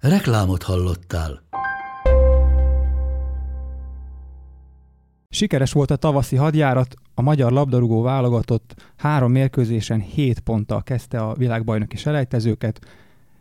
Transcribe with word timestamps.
Reklámot 0.00 0.62
hallottál. 0.62 1.42
Sikeres 5.28 5.72
volt 5.72 5.90
a 5.90 5.96
tavaszi 5.96 6.36
hadjárat, 6.36 6.94
a 7.14 7.22
magyar 7.22 7.52
labdarúgó 7.52 8.02
válogatott 8.02 8.92
három 8.96 9.32
mérkőzésen 9.32 10.00
7 10.00 10.40
ponttal 10.40 10.82
kezdte 10.82 11.18
a 11.18 11.34
világbajnoki 11.34 11.96
selejtezőket. 11.96 12.86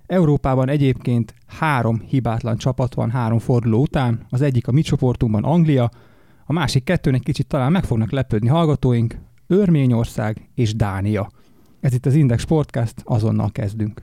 Európában 0.05 0.69
egyébként 0.69 1.33
három 1.47 1.99
hibátlan 1.99 2.57
csapat 2.57 2.93
van 2.93 3.09
három 3.09 3.39
forduló 3.39 3.81
után, 3.81 4.25
az 4.29 4.41
egyik 4.41 4.67
a 4.67 4.71
mi 4.71 4.81
csoportunkban 4.81 5.43
Anglia, 5.43 5.91
a 6.45 6.53
másik 6.53 6.83
kettőn 6.83 7.13
egy 7.13 7.23
kicsit 7.23 7.47
talán 7.47 7.71
meg 7.71 7.83
fognak 7.83 8.11
lepődni 8.11 8.47
hallgatóink, 8.47 9.17
Örményország 9.47 10.49
és 10.55 10.75
Dánia. 10.75 11.29
Ez 11.79 11.93
itt 11.93 12.05
az 12.05 12.15
Index 12.15 12.41
Sportcast, 12.41 13.01
azonnal 13.03 13.51
kezdünk. 13.51 14.01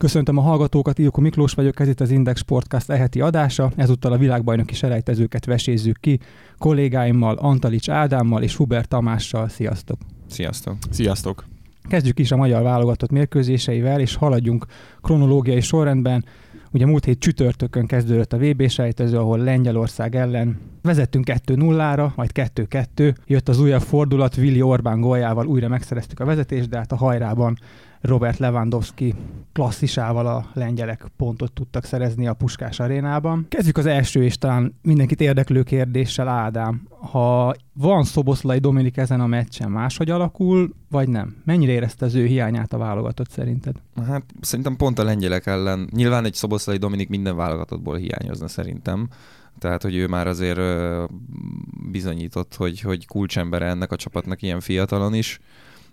Köszöntöm 0.00 0.38
a 0.38 0.40
hallgatókat, 0.40 0.98
Ilko 0.98 1.20
Miklós 1.20 1.52
vagyok, 1.52 1.80
ez 1.80 1.88
itt 1.88 2.00
az 2.00 2.10
Index 2.10 2.40
Sportcast 2.40 2.90
eheti 2.90 3.20
adása, 3.20 3.72
ezúttal 3.76 4.12
a 4.12 4.16
világbajnoki 4.16 4.74
selejtezőket 4.74 5.44
vesézzük 5.44 6.00
ki, 6.00 6.18
kollégáimmal, 6.58 7.36
Antalics 7.36 7.90
Ádámmal 7.90 8.42
és 8.42 8.56
Hubert 8.56 8.88
Tamással. 8.88 9.48
Sziasztok! 9.48 9.98
Sziasztok! 10.28 10.76
Sziasztok! 10.90 11.44
Kezdjük 11.88 12.18
is 12.18 12.30
a 12.30 12.36
magyar 12.36 12.62
válogatott 12.62 13.10
mérkőzéseivel, 13.10 14.00
és 14.00 14.14
haladjunk 14.14 14.66
kronológiai 15.00 15.60
sorrendben. 15.60 16.24
Ugye 16.72 16.86
múlt 16.86 17.04
hét 17.04 17.18
csütörtökön 17.18 17.86
kezdődött 17.86 18.32
a 18.32 18.38
VB 18.38 18.68
sejtező, 18.68 19.18
ahol 19.18 19.38
Lengyelország 19.38 20.16
ellen 20.16 20.58
vezettünk 20.82 21.26
2-0-ra, 21.46 22.14
majd 22.14 22.30
2-2. 22.34 23.14
Jött 23.26 23.48
az 23.48 23.60
újabb 23.60 23.82
fordulat, 23.82 24.36
Willi 24.36 24.62
Orbán 24.62 25.00
góljával 25.00 25.46
újra 25.46 25.68
megszereztük 25.68 26.20
a 26.20 26.24
vezetést, 26.24 26.68
de 26.68 26.76
hát 26.76 26.92
a 26.92 26.96
hajrában 26.96 27.58
Robert 28.00 28.38
Lewandowski 28.38 29.14
klasszisával 29.52 30.26
a 30.26 30.50
lengyelek 30.54 31.06
pontot 31.16 31.52
tudtak 31.52 31.84
szerezni 31.84 32.26
a 32.26 32.34
Puskás 32.34 32.80
arénában. 32.80 33.46
Kezdjük 33.48 33.76
az 33.76 33.86
első 33.86 34.24
és 34.24 34.38
talán 34.38 34.78
mindenkit 34.82 35.20
érdeklő 35.20 35.62
kérdéssel, 35.62 36.28
Ádám. 36.28 36.88
Ha 36.88 37.54
van 37.72 38.04
Szoboszlai 38.04 38.58
Dominik 38.58 38.96
ezen 38.96 39.20
a 39.20 39.26
meccsen, 39.26 39.70
máshogy 39.70 40.10
alakul, 40.10 40.74
vagy 40.88 41.08
nem? 41.08 41.36
Mennyire 41.44 41.72
érezte 41.72 42.04
az 42.04 42.14
ő 42.14 42.26
hiányát 42.26 42.72
a 42.72 42.78
válogatott 42.78 43.30
szerinted? 43.30 43.76
Hát 44.06 44.22
szerintem 44.40 44.76
pont 44.76 44.98
a 44.98 45.04
lengyelek 45.04 45.46
ellen. 45.46 45.88
Nyilván 45.92 46.24
egy 46.24 46.34
Szoboszlai 46.34 46.76
Dominik 46.76 47.08
minden 47.08 47.36
válogatottból 47.36 47.96
hiányozna 47.96 48.48
szerintem. 48.48 49.08
Tehát, 49.58 49.82
hogy 49.82 49.96
ő 49.96 50.06
már 50.06 50.26
azért 50.26 50.60
bizonyított, 51.90 52.54
hogy, 52.54 52.80
hogy 52.80 53.06
kulcsember 53.06 53.62
ennek 53.62 53.92
a 53.92 53.96
csapatnak 53.96 54.42
ilyen 54.42 54.60
fiatalon 54.60 55.14
is 55.14 55.40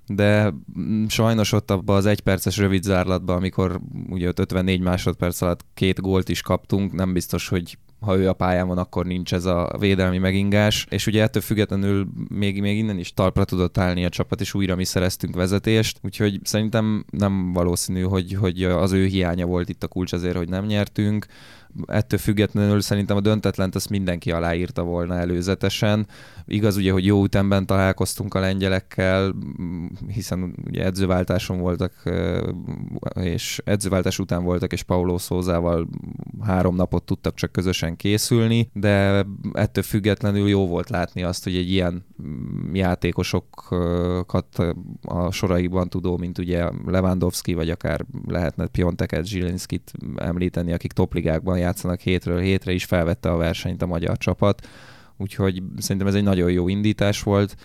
de 0.07 0.53
mm, 0.79 1.05
sajnos 1.07 1.51
ott 1.51 1.71
abban 1.71 1.95
az 1.95 2.05
egyperces 2.05 2.57
rövid 2.57 2.83
zárlatban, 2.83 3.35
amikor 3.35 3.79
ugye 4.09 4.31
54 4.35 4.81
másodperc 4.81 5.41
alatt 5.41 5.65
két 5.73 6.01
gólt 6.01 6.29
is 6.29 6.41
kaptunk, 6.41 6.93
nem 6.93 7.13
biztos, 7.13 7.47
hogy 7.47 7.77
ha 7.99 8.17
ő 8.17 8.29
a 8.29 8.33
pályán 8.33 8.67
van, 8.67 8.77
akkor 8.77 9.05
nincs 9.05 9.33
ez 9.33 9.45
a 9.45 9.75
védelmi 9.79 10.17
megingás, 10.17 10.85
és 10.89 11.07
ugye 11.07 11.21
ettől 11.21 11.41
függetlenül 11.41 12.07
még, 12.29 12.61
még 12.61 12.77
innen 12.77 12.99
is 12.99 13.13
talpra 13.13 13.43
tudott 13.43 13.77
állni 13.77 14.05
a 14.05 14.09
csapat, 14.09 14.41
és 14.41 14.53
újra 14.53 14.75
mi 14.75 14.85
szereztünk 14.85 15.35
vezetést, 15.35 15.99
úgyhogy 16.03 16.39
szerintem 16.43 17.05
nem 17.09 17.53
valószínű, 17.53 18.01
hogy, 18.01 18.33
hogy 18.33 18.63
az 18.63 18.91
ő 18.91 19.05
hiánya 19.05 19.45
volt 19.45 19.69
itt 19.69 19.83
a 19.83 19.87
kulcs 19.87 20.13
azért, 20.13 20.37
hogy 20.37 20.49
nem 20.49 20.65
nyertünk 20.65 21.25
ettől 21.85 22.19
függetlenül 22.19 22.81
szerintem 22.81 23.17
a 23.17 23.21
döntetlent 23.21 23.75
ezt 23.75 23.89
mindenki 23.89 24.31
aláírta 24.31 24.83
volna 24.83 25.15
előzetesen. 25.15 26.07
Igaz 26.45 26.77
ugye, 26.77 26.91
hogy 26.91 27.05
jó 27.05 27.23
ütemben 27.23 27.65
találkoztunk 27.65 28.33
a 28.33 28.39
lengyelekkel, 28.39 29.35
hiszen 30.07 30.55
ugye 30.65 30.85
edzőváltáson 30.85 31.59
voltak, 31.59 31.93
és 33.13 33.61
edzőváltás 33.65 34.19
után 34.19 34.43
voltak, 34.43 34.73
és 34.73 34.83
Paulo 34.83 35.17
Szózával 35.17 35.87
három 36.41 36.75
napot 36.75 37.03
tudtak 37.03 37.35
csak 37.35 37.51
közösen 37.51 37.95
készülni, 37.95 38.69
de 38.73 39.25
ettől 39.53 39.83
függetlenül 39.83 40.47
jó 40.47 40.67
volt 40.67 40.89
látni 40.89 41.23
azt, 41.23 41.43
hogy 41.43 41.55
egy 41.55 41.71
ilyen 41.71 42.05
játékosokat 42.73 44.63
a 45.01 45.31
soraiban 45.31 45.89
tudó, 45.89 46.17
mint 46.17 46.37
ugye 46.37 46.69
Lewandowski, 46.85 47.53
vagy 47.53 47.69
akár 47.69 48.05
lehetne 48.27 48.67
Pionteket, 48.67 49.25
Zsilinszkit 49.25 49.91
említeni, 50.15 50.73
akik 50.73 50.91
topligákban 50.91 51.57
játszanak 51.67 51.99
hétről 51.99 52.39
hétre 52.39 52.71
is, 52.71 52.85
felvette 52.85 53.31
a 53.31 53.37
versenyt 53.37 53.81
a 53.81 53.85
magyar 53.85 54.17
csapat. 54.17 54.67
Úgyhogy 55.17 55.63
szerintem 55.77 56.07
ez 56.07 56.15
egy 56.15 56.23
nagyon 56.23 56.51
jó 56.51 56.67
indítás 56.67 57.23
volt, 57.23 57.55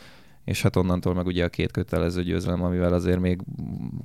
és 0.44 0.62
hát 0.62 0.76
onnantól 0.76 1.14
meg 1.14 1.26
ugye 1.26 1.44
a 1.44 1.48
két 1.48 1.70
kötelező 1.70 2.22
győzelem, 2.22 2.62
amivel 2.62 2.92
azért 2.92 3.20
még 3.20 3.40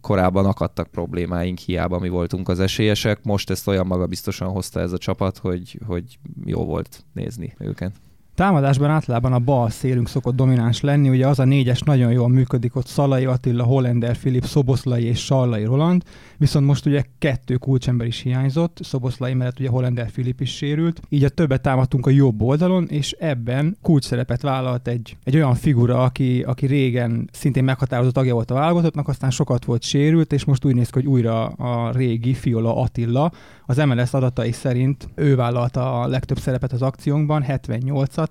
korábban 0.02 0.46
akadtak 0.46 0.88
problémáink, 0.88 1.58
hiába 1.58 2.00
mi 2.00 2.10
voltunk 2.10 2.50
az 2.50 2.60
esélyesek. 2.60 3.24
Most 3.24 3.50
ezt 3.50 3.68
olyan 3.68 3.88
maga 3.88 4.08
biztosan 4.08 4.50
hozta 4.50 4.80
ez 4.80 4.92
a 4.92 4.98
csapat, 4.98 5.38
hogy, 5.38 5.80
hogy 5.86 6.20
jó 6.46 6.66
volt 6.66 7.04
nézni 7.14 7.56
őket. 7.60 7.92
Támadásban 8.38 8.90
általában 8.90 9.34
a 9.34 9.40
bal 9.40 9.70
szélünk 9.70 10.08
szokott 10.08 10.36
domináns 10.36 10.82
lenni, 10.82 11.10
ugye 11.10 11.28
az 11.28 11.40
a 11.40 11.44
négyes 11.44 11.80
nagyon 11.80 12.12
jól 12.12 12.30
működik, 12.30 12.76
ott 12.76 12.86
Szalai 12.86 13.26
Attila, 13.26 13.64
Hollander, 13.64 14.16
Filip, 14.16 14.46
Szoboszlai 14.46 15.04
és 15.04 15.20
Sallai 15.20 15.64
Roland, 15.64 16.04
viszont 16.38 16.66
most 16.66 16.86
ugye 16.86 17.04
kettő 17.20 17.56
kulcsember 17.56 18.08
is 18.08 18.20
hiányzott, 18.20 18.80
Szoboszlai 18.82 19.34
mellett 19.34 19.60
ugye 19.60 19.70
Hollander 19.70 20.10
Filip 20.10 20.42
is 20.42 20.56
sérült, 20.56 21.02
így 21.10 21.24
a 21.24 21.30
többet 21.30 21.62
támadtunk 21.62 22.06
a 22.06 22.10
jobb 22.10 22.42
oldalon, 22.42 22.88
és 22.88 23.12
ebben 23.12 23.78
kulcs 23.82 24.06
szerepet 24.06 24.42
vállalt 24.42 24.88
egy, 24.88 25.18
egy 25.24 25.36
olyan 25.36 25.56
figura, 25.56 26.04
aki, 26.04 26.42
aki 26.42 26.66
régen 26.66 27.30
szintén 27.32 27.64
meghatározó 27.64 28.10
tagja 28.10 28.34
volt 28.34 28.52
a 28.52 28.56
válogatottnak, 28.56 29.08
aztán 29.08 29.30
sokat 29.30 29.66
volt 29.66 29.84
sérült, 29.84 30.34
és 30.34 30.46
most 30.46 30.66
úgy 30.66 30.76
néz 30.76 30.90
ki, 30.90 31.00
hogy 31.00 31.08
újra 31.08 31.46
a 31.46 31.92
régi 31.92 32.34
Fiola 32.34 32.82
Attila, 32.82 33.32
az 33.66 33.78
MLS 33.78 34.14
adatai 34.14 34.52
szerint 34.52 35.10
ő 35.16 35.36
vállalta 35.36 36.02
a 36.02 36.08
legtöbb 36.08 36.40
szerepet 36.40 36.72
az 36.72 36.82
akciónkban, 36.82 37.46
78-at, 37.48 38.27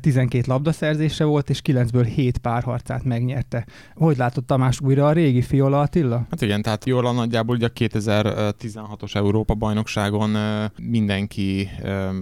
12 0.00 0.44
labdaszerzése 0.46 1.24
volt, 1.24 1.50
és 1.50 1.60
9-ből 1.64 2.10
7 2.14 2.38
párharcát 2.38 3.04
megnyerte. 3.04 3.66
Hogy 3.94 4.16
látott 4.16 4.46
Tamás 4.46 4.80
újra 4.80 5.06
a 5.06 5.12
régi 5.12 5.42
Fiola 5.42 5.80
Attila? 5.80 6.26
Hát 6.30 6.42
igen, 6.42 6.62
tehát 6.62 6.84
jól 6.84 7.12
nagyjából 7.12 7.56
ugye 7.56 7.66
a 7.66 7.72
2016-os 7.78 9.14
Európa 9.14 9.54
bajnokságon 9.54 10.36
mindenki 10.80 11.68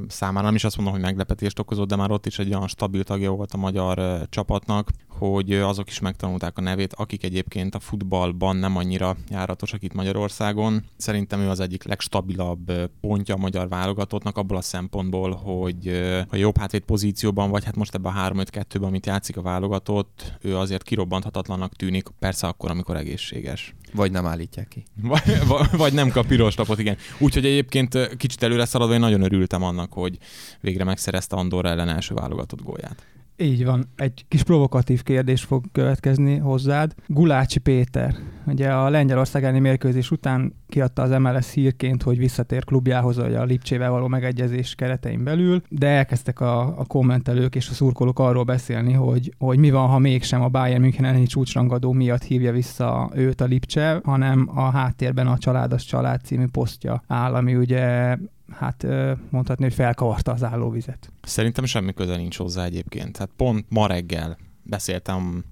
számára, 0.08 0.47
nem 0.47 0.54
is 0.54 0.64
azt 0.64 0.76
mondom, 0.76 0.94
hogy 0.94 1.04
meglepetést 1.04 1.58
okozott, 1.58 1.88
de 1.88 1.97
már 1.97 2.10
ott 2.10 2.26
is 2.26 2.38
egy 2.38 2.54
olyan 2.54 2.69
stabil 2.69 3.04
tagja 3.04 3.31
volt 3.31 3.52
a 3.52 3.56
magyar 3.56 4.26
csapatnak, 4.28 4.91
hogy 5.10 5.53
azok 5.53 5.88
is 5.88 6.00
megtanulták 6.00 6.59
a 6.59 6.60
nevét, 6.60 6.93
akik 6.93 7.25
egyébként 7.25 7.75
a 7.75 7.81
futballban 7.81 8.56
nem 8.56 8.76
annyira 8.76 9.16
járatosak 9.28 9.82
itt 9.82 9.93
Magyarországon. 9.93 10.84
Szerintem 10.97 11.41
ő 11.41 11.48
az 11.48 11.60
egyik 11.60 11.84
legstabilabb 11.84 12.72
pontja 13.00 13.34
a 13.34 13.38
magyar 13.38 13.69
válogatottnak 13.69 14.37
abból 14.37 14.56
a 14.56 14.60
szempontból, 14.60 15.34
hogy 15.34 15.88
a 16.28 16.37
jobb 16.37 16.59
hátvéd 16.59 16.82
pozícióban, 16.82 17.50
vagy 17.50 17.65
hát 17.65 17.76
most 17.76 17.94
ebben 17.94 18.16
a 18.16 18.28
3-5-2-ben, 18.31 18.88
amit 18.88 19.06
játszik 19.06 19.37
a 19.37 19.43
válogatott, 19.43 20.38
ő 20.40 20.56
azért 20.56 20.82
kirobbanthatatlanak 20.82 21.76
tűnik, 21.76 22.08
persze 22.19 22.46
akkor, 22.46 22.70
amikor 22.70 22.96
egészséges. 22.96 23.75
Vagy 23.93 24.11
nem 24.11 24.26
állítják 24.26 24.69
ki. 24.69 24.84
Vagy, 25.46 25.69
vagy 25.76 25.93
nem 25.93 26.11
kap 26.11 26.26
piros 26.26 26.55
lapot, 26.55 26.79
igen. 26.79 26.96
Úgyhogy 27.19 27.44
egyébként 27.44 28.17
kicsit 28.17 28.43
előre 28.43 28.64
szaladva 28.64 28.94
én 28.94 29.00
nagyon 29.00 29.23
örültem 29.23 29.62
annak, 29.62 29.93
hogy 29.93 30.19
végre 30.61 30.84
megszerezte 30.84 31.37
Andorra 31.37 31.69
ellen 31.69 31.88
első 31.88 32.14
válogatott 32.14 32.62
gólját. 32.62 33.06
Így 33.40 33.64
van. 33.64 33.84
Egy 33.96 34.25
kis 34.28 34.42
provokatív 34.42 35.02
kérdés 35.02 35.42
fog 35.42 35.64
következni 35.72 36.37
hozzád. 36.37 36.94
Gulácsi 37.06 37.58
Péter, 37.58 38.14
ugye 38.46 38.72
a 38.72 38.88
Lengyelország 38.88 39.42
elleni 39.42 39.58
mérkőzés 39.58 40.10
után 40.10 40.54
kiadta 40.69 41.02
az 41.02 41.10
MLS 41.10 41.52
hírként, 41.52 42.02
hogy 42.02 42.19
visszatér 42.19 42.64
klubjához, 42.64 43.19
a 43.19 43.44
Lipcsével 43.44 43.90
való 43.90 44.06
megegyezés 44.06 44.75
keretein 44.75 45.25
belül, 45.25 45.62
de 45.69 45.87
elkezdtek 45.87 46.40
a, 46.40 46.78
a 46.78 46.84
kommentelők 46.84 47.54
és 47.54 47.69
a 47.69 47.72
szurkolók 47.72 48.19
arról 48.19 48.44
beszélni, 48.44 48.92
hogy, 48.92 49.34
hogy 49.38 49.58
mi 49.58 49.70
van, 49.70 49.88
ha 49.88 49.98
mégsem 49.98 50.43
a 50.43 50.48
Bayern 50.48 50.81
München 50.81 51.04
elleni 51.04 51.26
csúcsrangadó 51.26 51.93
miatt 51.93 52.22
hívja 52.22 52.52
vissza 52.52 53.10
őt 53.14 53.40
a 53.40 53.44
Lipcse, 53.44 54.00
hanem 54.04 54.50
a 54.54 54.70
háttérben 54.70 55.26
a 55.26 55.38
Családos 55.38 55.84
Család 55.84 56.20
című 56.25 56.46
posztja 56.52 57.02
áll, 57.06 57.34
ami 57.34 57.54
ugye 57.54 58.16
hát 58.50 58.87
mondhatni, 59.31 59.64
hogy 59.64 59.75
felkavarta 59.75 60.32
az 60.32 60.44
állóvizet. 60.44 61.12
Szerintem 61.23 61.64
semmi 61.64 61.94
köze 61.94 62.17
nincs 62.17 62.37
hozzá 62.37 62.64
egyébként. 62.64 63.17
Hát 63.17 63.31
pont 63.37 63.67
ma 63.69 63.87
reggel 63.87 64.38
beszéltem 64.62 65.44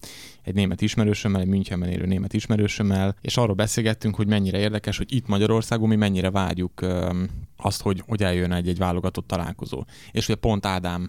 egy 0.43 0.55
német 0.55 0.81
ismerősömmel, 0.81 1.41
egy 1.41 1.47
Münchenben 1.47 1.89
élő 1.89 2.06
német 2.06 2.33
ismerősömmel, 2.33 3.15
és 3.21 3.37
arról 3.37 3.55
beszélgettünk, 3.55 4.15
hogy 4.15 4.27
mennyire 4.27 4.59
érdekes, 4.59 4.97
hogy 4.97 5.15
itt 5.15 5.27
Magyarországon 5.27 5.89
mi 5.89 5.97
mennyire 5.97 6.31
vágyjuk 6.31 6.87
azt, 7.60 7.82
hogy, 7.82 8.02
hogy 8.06 8.22
eljön 8.22 8.52
egy, 8.52 8.69
egy 8.69 8.78
válogatott 8.78 9.26
találkozó. 9.26 9.84
És 10.10 10.26
hogy 10.26 10.34
pont 10.34 10.66
Ádám 10.66 11.08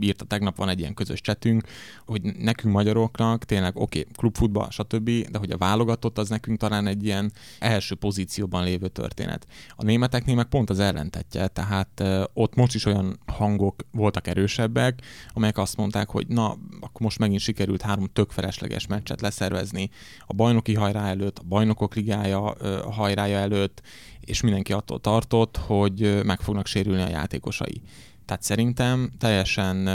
írta 0.00 0.24
tegnap, 0.24 0.56
van 0.56 0.68
egy 0.68 0.78
ilyen 0.78 0.94
közös 0.94 1.20
csetünk, 1.20 1.64
hogy 2.06 2.22
nekünk 2.22 2.74
magyaroknak 2.74 3.44
tényleg 3.44 3.76
oké, 3.76 3.98
okay, 4.00 4.12
klubfutball, 4.16 4.70
stb., 4.70 5.10
de 5.30 5.38
hogy 5.38 5.50
a 5.50 5.56
válogatott 5.56 6.18
az 6.18 6.28
nekünk 6.28 6.58
talán 6.58 6.86
egy 6.86 7.04
ilyen 7.04 7.32
első 7.58 7.94
pozícióban 7.94 8.64
lévő 8.64 8.88
történet. 8.88 9.46
A 9.76 9.84
németeknél 9.84 10.34
meg 10.34 10.46
pont 10.46 10.70
az 10.70 10.78
ellentetje, 10.78 11.48
tehát 11.48 12.02
ott 12.32 12.54
most 12.54 12.74
is 12.74 12.84
olyan 12.84 13.18
hangok 13.26 13.84
voltak 13.90 14.26
erősebbek, 14.26 15.02
amelyek 15.32 15.58
azt 15.58 15.76
mondták, 15.76 16.10
hogy 16.10 16.26
na, 16.26 16.50
akkor 16.80 17.00
most 17.00 17.18
megint 17.18 17.40
sikerült 17.40 17.82
három 17.82 18.06
tök 18.12 18.30
felesleges 18.30 18.86
meccset 18.86 19.20
leszervezni 19.20 19.90
a 20.26 20.32
bajnoki 20.32 20.74
hajrá 20.74 21.08
előtt, 21.08 21.38
a 21.38 21.42
bajnokok 21.48 21.94
ligája 21.94 22.54
hajrája 22.90 23.38
előtt, 23.38 23.82
és 24.24 24.40
mindenki 24.40 24.72
attól 24.72 25.00
tartott, 25.00 25.56
hogy 25.56 26.24
meg 26.24 26.40
fognak 26.40 26.66
sérülni 26.66 27.02
a 27.02 27.08
játékosai. 27.08 27.82
Tehát 28.24 28.42
szerintem 28.42 29.10
teljesen 29.18 29.88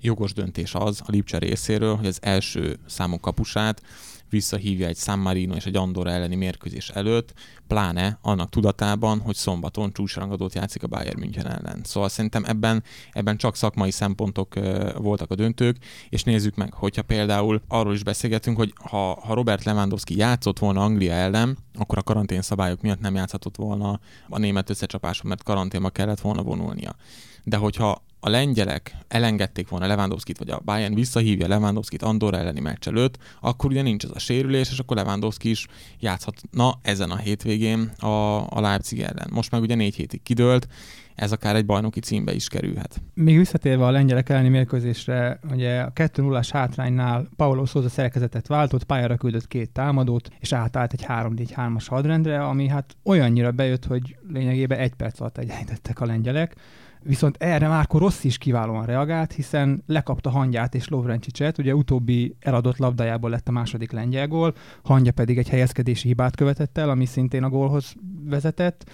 jogos 0.00 0.32
döntés 0.32 0.74
az 0.74 1.00
a 1.06 1.10
Lipcse 1.10 1.38
részéről, 1.38 1.96
hogy 1.96 2.06
az 2.06 2.18
első 2.22 2.78
számú 2.86 3.20
kapusát 3.20 3.82
visszahívja 4.30 4.86
egy 4.86 4.96
San 4.96 5.18
Marino 5.18 5.54
és 5.54 5.66
egy 5.66 5.76
Andorra 5.76 6.10
elleni 6.10 6.34
mérkőzés 6.34 6.88
előtt, 6.88 7.32
pláne 7.66 8.18
annak 8.22 8.50
tudatában, 8.50 9.20
hogy 9.20 9.34
szombaton 9.34 9.92
csúcsrangadót 9.92 10.54
játszik 10.54 10.82
a 10.82 10.86
Bayern 10.86 11.18
München 11.18 11.46
ellen. 11.46 11.80
Szóval 11.84 12.08
szerintem 12.08 12.44
ebben, 12.44 12.82
ebben 13.12 13.36
csak 13.36 13.56
szakmai 13.56 13.90
szempontok 13.90 14.54
voltak 14.96 15.30
a 15.30 15.34
döntők, 15.34 15.76
és 16.08 16.22
nézzük 16.22 16.54
meg, 16.54 16.72
hogyha 16.72 17.02
például 17.02 17.62
arról 17.68 17.94
is 17.94 18.02
beszélgetünk, 18.02 18.56
hogy 18.56 18.72
ha, 18.82 19.20
ha 19.20 19.34
Robert 19.34 19.64
Lewandowski 19.64 20.16
játszott 20.16 20.58
volna 20.58 20.84
Anglia 20.84 21.12
ellen, 21.12 21.58
akkor 21.74 21.98
a 21.98 22.02
karantén 22.02 22.42
szabályok 22.42 22.80
miatt 22.80 23.00
nem 23.00 23.14
játszhatott 23.14 23.56
volna 23.56 24.00
a 24.28 24.38
német 24.38 24.70
összecsapáson, 24.70 25.28
mert 25.28 25.42
karanténba 25.42 25.90
kellett 25.90 26.20
volna 26.20 26.42
vonulnia. 26.42 26.96
De 27.48 27.56
hogyha 27.56 28.02
a 28.20 28.28
lengyelek 28.28 28.96
elengedték 29.08 29.68
volna 29.68 29.86
Lewandowski-t, 29.86 30.38
vagy 30.38 30.50
a 30.50 30.60
Bayern 30.64 30.94
visszahívja 30.94 31.48
Lewandowski-t 31.48 32.02
Andorra 32.02 32.38
elleni 32.38 32.60
meccs 32.60 32.88
előtt, 32.88 33.18
akkor 33.40 33.70
ugye 33.70 33.82
nincs 33.82 34.04
ez 34.04 34.10
a 34.14 34.18
sérülés, 34.18 34.70
és 34.70 34.78
akkor 34.78 34.96
Lewandowski 34.96 35.50
is 35.50 35.66
játszhatna 36.00 36.78
ezen 36.82 37.10
a 37.10 37.16
hétvégén 37.16 37.92
a, 37.98 38.46
a 38.50 38.60
Leipzig 38.60 39.00
ellen. 39.00 39.28
Most 39.30 39.50
meg 39.50 39.60
ugye 39.60 39.74
négy 39.74 39.94
hétig 39.94 40.22
kidőlt, 40.22 40.68
ez 41.16 41.32
akár 41.32 41.56
egy 41.56 41.66
bajnoki 41.66 42.00
címbe 42.00 42.34
is 42.34 42.48
kerülhet. 42.48 43.02
Még 43.14 43.36
visszatérve 43.36 43.84
a 43.84 43.90
lengyelek 43.90 44.28
elleni 44.28 44.48
mérkőzésre, 44.48 45.38
ugye 45.52 45.80
a 45.80 45.90
2 45.90 46.22
0 46.22 46.40
hátránynál 46.50 47.28
Paulo 47.36 47.64
Souza 47.64 47.88
szerkezetet 47.88 48.46
váltott, 48.46 48.84
pályára 48.84 49.16
küldött 49.16 49.48
két 49.48 49.70
támadót, 49.70 50.28
és 50.40 50.52
átállt 50.52 50.92
egy 50.92 51.04
3-4-3-as 51.08 51.84
hadrendre, 51.86 52.44
ami 52.44 52.68
hát 52.68 52.96
olyannyira 53.04 53.50
bejött, 53.50 53.84
hogy 53.84 54.16
lényegében 54.28 54.78
egy 54.78 54.94
perc 54.94 55.20
alatt 55.20 55.38
egyenlítettek 55.38 56.00
a 56.00 56.06
lengyelek. 56.06 56.54
Viszont 57.02 57.36
erre 57.38 57.68
Márko 57.68 57.98
Rossz 57.98 58.24
is 58.24 58.38
kiválóan 58.38 58.86
reagált, 58.86 59.32
hiszen 59.32 59.82
lekapta 59.86 60.30
hangyát 60.30 60.74
és 60.74 60.88
Lovrencsicset, 60.88 61.58
ugye 61.58 61.74
utóbbi 61.74 62.36
eladott 62.40 62.76
labdájából 62.76 63.30
lett 63.30 63.48
a 63.48 63.52
második 63.52 63.92
lengyel 63.92 64.28
gól, 64.28 64.54
hangya 64.82 65.12
pedig 65.12 65.38
egy 65.38 65.48
helyezkedési 65.48 66.08
hibát 66.08 66.36
követett 66.36 66.78
el, 66.78 66.90
ami 66.90 67.04
szintén 67.04 67.42
a 67.42 67.48
gólhoz 67.48 67.94
vezetett, 68.24 68.90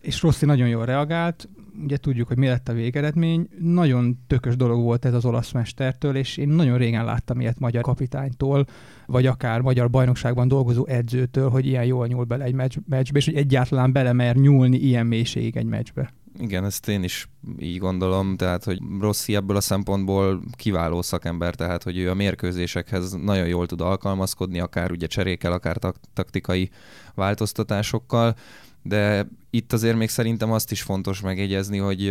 és 0.00 0.22
Rossi 0.22 0.44
nagyon 0.44 0.68
jól 0.68 0.84
reagált, 0.84 1.48
ugye 1.82 1.96
tudjuk, 1.96 2.28
hogy 2.28 2.38
mi 2.38 2.46
lett 2.46 2.68
a 2.68 2.72
végeredmény. 2.72 3.48
Nagyon 3.58 4.18
tökös 4.26 4.56
dolog 4.56 4.82
volt 4.82 5.04
ez 5.04 5.14
az 5.14 5.24
olasz 5.24 5.52
mestertől, 5.52 6.16
és 6.16 6.36
én 6.36 6.48
nagyon 6.48 6.78
régen 6.78 7.04
láttam 7.04 7.40
ilyet 7.40 7.58
magyar 7.58 7.82
kapitánytól, 7.82 8.66
vagy 9.06 9.26
akár 9.26 9.60
magyar 9.60 9.90
bajnokságban 9.90 10.48
dolgozó 10.48 10.86
edzőtől, 10.86 11.48
hogy 11.48 11.66
ilyen 11.66 11.84
jól 11.84 12.06
nyúl 12.06 12.24
bele 12.24 12.44
egy 12.44 12.54
meccs, 12.54 12.76
meccsbe, 12.88 13.18
és 13.18 13.24
hogy 13.24 13.34
egyáltalán 13.34 13.92
belemer 13.92 14.36
nyúlni 14.36 14.76
ilyen 14.76 15.06
mélységig 15.06 15.56
egy 15.56 15.66
meccsbe. 15.66 16.12
Igen, 16.38 16.64
ezt 16.64 16.88
én 16.88 17.02
is 17.02 17.28
így 17.58 17.78
gondolom, 17.78 18.36
tehát 18.36 18.64
hogy 18.64 18.78
Rossi 19.00 19.34
ebből 19.34 19.56
a 19.56 19.60
szempontból 19.60 20.42
kiváló 20.56 21.02
szakember, 21.02 21.54
tehát 21.54 21.82
hogy 21.82 21.98
ő 21.98 22.10
a 22.10 22.14
mérkőzésekhez 22.14 23.12
nagyon 23.12 23.46
jól 23.46 23.66
tud 23.66 23.80
alkalmazkodni, 23.80 24.60
akár 24.60 24.90
ugye 24.90 25.06
cserékel, 25.06 25.52
akár 25.52 25.76
taktikai 26.12 26.70
változtatásokkal, 27.14 28.34
de 28.82 29.28
itt 29.50 29.72
azért 29.72 29.96
még 29.96 30.08
szerintem 30.08 30.52
azt 30.52 30.70
is 30.70 30.82
fontos 30.82 31.20
megjegyezni, 31.20 31.78
hogy 31.78 32.08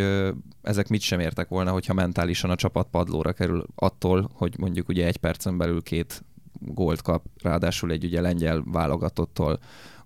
ezek 0.61 0.87
mit 0.87 1.01
sem 1.01 1.19
értek 1.19 1.47
volna, 1.47 1.71
hogyha 1.71 1.93
mentálisan 1.93 2.49
a 2.49 2.55
csapat 2.55 2.87
padlóra 2.91 3.33
kerül 3.33 3.65
attól, 3.75 4.29
hogy 4.33 4.55
mondjuk 4.57 4.89
ugye 4.89 5.05
egy 5.05 5.17
percen 5.17 5.57
belül 5.57 5.81
két 5.81 6.23
gólt 6.59 7.01
kap, 7.01 7.25
ráadásul 7.41 7.91
egy 7.91 8.03
ugye 8.03 8.21
lengyel 8.21 8.63
válogatottól. 8.65 9.59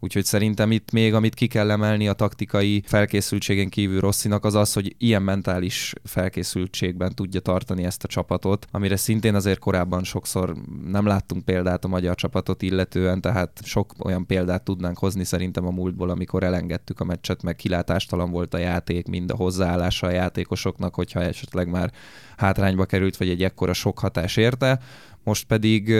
Úgyhogy 0.04 0.26
szerintem 0.26 0.72
itt 0.72 0.92
még, 0.92 1.14
amit 1.14 1.34
ki 1.34 1.48
kell 1.48 1.72
emelni 1.72 2.08
a 2.08 2.14
taktikai 2.14 2.84
felkészültségen 2.86 3.70
kívül 3.70 4.00
Rosszinak, 4.00 4.46
az 4.46 4.56
az, 4.56 4.74
hogy 4.74 4.96
ilyen 4.98 5.22
mentális 5.22 5.94
felkészültségben 6.04 7.16
tudja 7.16 7.40
tartani 7.40 7.84
ezt 7.84 8.04
a 8.04 8.08
csapatot, 8.08 8.68
amire 8.72 8.96
szintén 8.96 9.36
azért 9.36 9.60
korábban 9.60 10.04
sokszor 10.04 10.56
nem 10.86 11.06
láttunk 11.06 11.46
példát 11.46 11.86
a 11.86 11.88
magyar 11.88 12.16
csapatot 12.16 12.62
illetően, 12.62 13.22
tehát 13.22 13.60
sok 13.64 13.94
olyan 14.04 14.26
példát 14.26 14.64
tudnánk 14.64 14.98
hozni 14.98 15.24
szerintem 15.24 15.66
a 15.66 15.72
múltból, 15.72 16.10
amikor 16.10 16.44
elengedtük 16.44 17.00
a 17.00 17.04
meccset, 17.04 17.44
meg 17.44 17.56
kilátástalan 17.56 18.32
volt 18.32 18.54
a 18.54 18.58
játék, 18.58 19.08
mind 19.08 19.32
a 19.32 19.36
hozzáállása 19.36 20.08
a 20.08 20.12
játékosoknak, 20.12 20.96
hogyha 20.96 21.22
esetleg 21.22 21.70
már 21.70 21.92
hátrányba 22.38 22.86
került, 22.86 23.18
vagy 23.18 23.30
egy 23.30 23.44
ekkora 23.44 23.74
sok 23.74 24.00
hatás 24.00 24.38
érte 24.38 24.80
most 25.24 25.46
pedig 25.46 25.94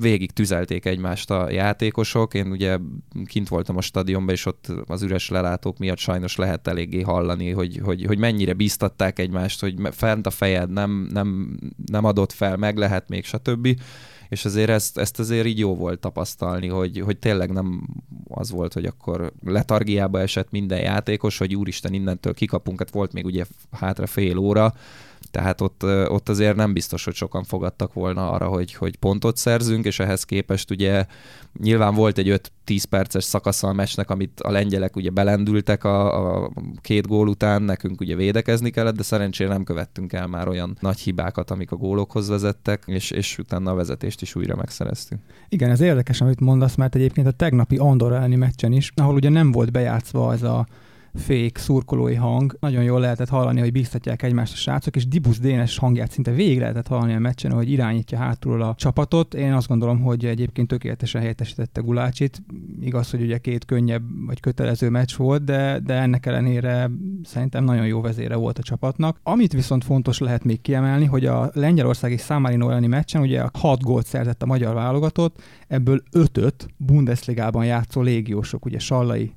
végig 0.00 0.30
tüzelték 0.30 0.84
egymást 0.84 1.30
a 1.30 1.50
játékosok. 1.50 2.34
Én 2.34 2.50
ugye 2.50 2.78
kint 3.24 3.48
voltam 3.48 3.76
a 3.76 3.80
stadionban, 3.80 4.34
és 4.34 4.46
ott 4.46 4.66
az 4.86 5.02
üres 5.02 5.28
lelátók 5.28 5.78
miatt 5.78 5.98
sajnos 5.98 6.36
lehet 6.36 6.68
eléggé 6.68 7.00
hallani, 7.00 7.50
hogy, 7.50 7.80
hogy, 7.84 8.04
hogy 8.04 8.18
mennyire 8.18 8.52
bíztatták 8.52 9.18
egymást, 9.18 9.60
hogy 9.60 9.74
fent 9.90 10.26
a 10.26 10.30
fejed, 10.30 10.70
nem, 10.70 11.08
nem, 11.12 11.58
nem 11.86 12.04
adott 12.04 12.32
fel, 12.32 12.56
meg 12.56 12.76
lehet 12.76 13.08
még, 13.08 13.24
stb. 13.24 13.68
És 14.28 14.44
azért 14.44 14.70
ezt, 14.70 14.98
ezt 14.98 15.18
azért 15.18 15.46
így 15.46 15.58
jó 15.58 15.74
volt 15.74 16.00
tapasztalni, 16.00 16.68
hogy, 16.68 17.00
hogy 17.00 17.18
tényleg 17.18 17.50
nem 17.50 17.88
az 18.28 18.50
volt, 18.50 18.72
hogy 18.72 18.84
akkor 18.84 19.32
letargiába 19.44 20.20
esett 20.20 20.50
minden 20.50 20.80
játékos, 20.80 21.38
hogy 21.38 21.54
úristen, 21.54 21.92
innentől 21.92 22.34
kikapunk, 22.34 22.78
hát 22.78 22.90
volt 22.90 23.12
még 23.12 23.24
ugye 23.24 23.44
hátra 23.70 24.06
fél 24.06 24.36
óra, 24.36 24.74
tehát 25.30 25.60
ott, 25.60 25.82
ott 25.84 26.28
azért 26.28 26.56
nem 26.56 26.72
biztos, 26.72 27.04
hogy 27.04 27.14
sokan 27.14 27.44
fogadtak 27.44 27.92
volna 27.92 28.30
arra, 28.30 28.46
hogy, 28.46 28.74
hogy 28.74 28.96
pontot 28.96 29.36
szerzünk, 29.36 29.84
és 29.84 29.98
ehhez 29.98 30.24
képest 30.24 30.70
ugye 30.70 31.06
nyilván 31.60 31.94
volt 31.94 32.18
egy 32.18 32.28
5-10 32.68 32.82
perces 32.88 33.24
szakasza 33.24 33.68
a 33.68 33.72
meccsnek, 33.72 34.10
amit 34.10 34.40
a 34.40 34.50
lengyelek 34.50 34.96
ugye 34.96 35.10
belendültek 35.10 35.84
a, 35.84 36.42
a 36.44 36.50
két 36.80 37.06
gól 37.06 37.28
után, 37.28 37.62
nekünk 37.62 38.00
ugye 38.00 38.14
védekezni 38.14 38.70
kellett, 38.70 38.96
de 38.96 39.02
szerencsére 39.02 39.50
nem 39.50 39.64
követtünk 39.64 40.12
el 40.12 40.26
már 40.26 40.48
olyan 40.48 40.76
nagy 40.80 40.98
hibákat, 40.98 41.50
amik 41.50 41.72
a 41.72 41.76
gólokhoz 41.76 42.28
vezettek, 42.28 42.82
és, 42.86 43.10
és 43.10 43.38
utána 43.38 43.70
a 43.70 43.74
vezetést 43.74 44.22
is 44.22 44.34
újra 44.34 44.56
megszereztük. 44.56 45.18
Igen, 45.48 45.70
ez 45.70 45.80
érdekes, 45.80 46.20
amit 46.20 46.40
mondasz, 46.40 46.74
mert 46.74 46.94
egyébként 46.94 47.26
a 47.26 47.30
tegnapi 47.30 47.76
Andorra 47.76 48.16
elleni 48.16 48.36
meccsen 48.36 48.72
is, 48.72 48.92
ahol 48.94 49.14
ugye 49.14 49.28
nem 49.28 49.52
volt 49.52 49.72
bejátszva 49.72 50.26
az 50.26 50.42
a 50.42 50.66
fék 51.14 51.58
szurkolói 51.58 52.14
hang. 52.14 52.56
Nagyon 52.60 52.82
jól 52.82 53.00
lehetett 53.00 53.28
hallani, 53.28 53.60
hogy 53.60 53.72
bíztatják 53.72 54.22
egymást 54.22 54.52
a 54.52 54.56
srácok, 54.56 54.96
és 54.96 55.08
Dibusz 55.08 55.38
Dénes 55.38 55.78
hangját 55.78 56.10
szinte 56.10 56.30
végig 56.30 56.58
lehetett 56.58 56.86
hallani 56.86 57.14
a 57.14 57.18
meccsen, 57.18 57.52
hogy 57.52 57.70
irányítja 57.70 58.18
hátulról 58.18 58.62
a 58.62 58.74
csapatot. 58.76 59.34
Én 59.34 59.52
azt 59.52 59.68
gondolom, 59.68 60.00
hogy 60.00 60.24
egyébként 60.24 60.68
tökéletesen 60.68 61.20
helyettesítette 61.20 61.80
Gulácsit. 61.80 62.42
Igaz, 62.80 63.10
hogy 63.10 63.22
ugye 63.22 63.38
két 63.38 63.64
könnyebb 63.64 64.02
vagy 64.26 64.40
kötelező 64.40 64.90
meccs 64.90 65.16
volt, 65.16 65.44
de, 65.44 65.80
de 65.84 65.94
ennek 65.94 66.26
ellenére 66.26 66.90
szerintem 67.24 67.64
nagyon 67.64 67.86
jó 67.86 68.00
vezére 68.00 68.36
volt 68.36 68.58
a 68.58 68.62
csapatnak. 68.62 69.20
Amit 69.22 69.52
viszont 69.52 69.84
fontos 69.84 70.18
lehet 70.18 70.44
még 70.44 70.60
kiemelni, 70.60 71.04
hogy 71.04 71.26
a 71.26 71.50
lengyelországi 71.54 72.16
Számárino 72.16 72.68
elleni 72.68 72.86
meccsen 72.86 73.20
ugye 73.20 73.42
6 73.52 73.82
gólt 73.82 74.06
szerzett 74.06 74.42
a 74.42 74.46
magyar 74.46 74.74
válogatott, 74.74 75.42
ebből 75.68 76.02
5-öt 76.12 76.68
Bundesligában 76.76 77.64
játszó 77.64 78.00
légiósok, 78.00 78.64
ugye 78.64 78.78
Sallai, 78.78 79.32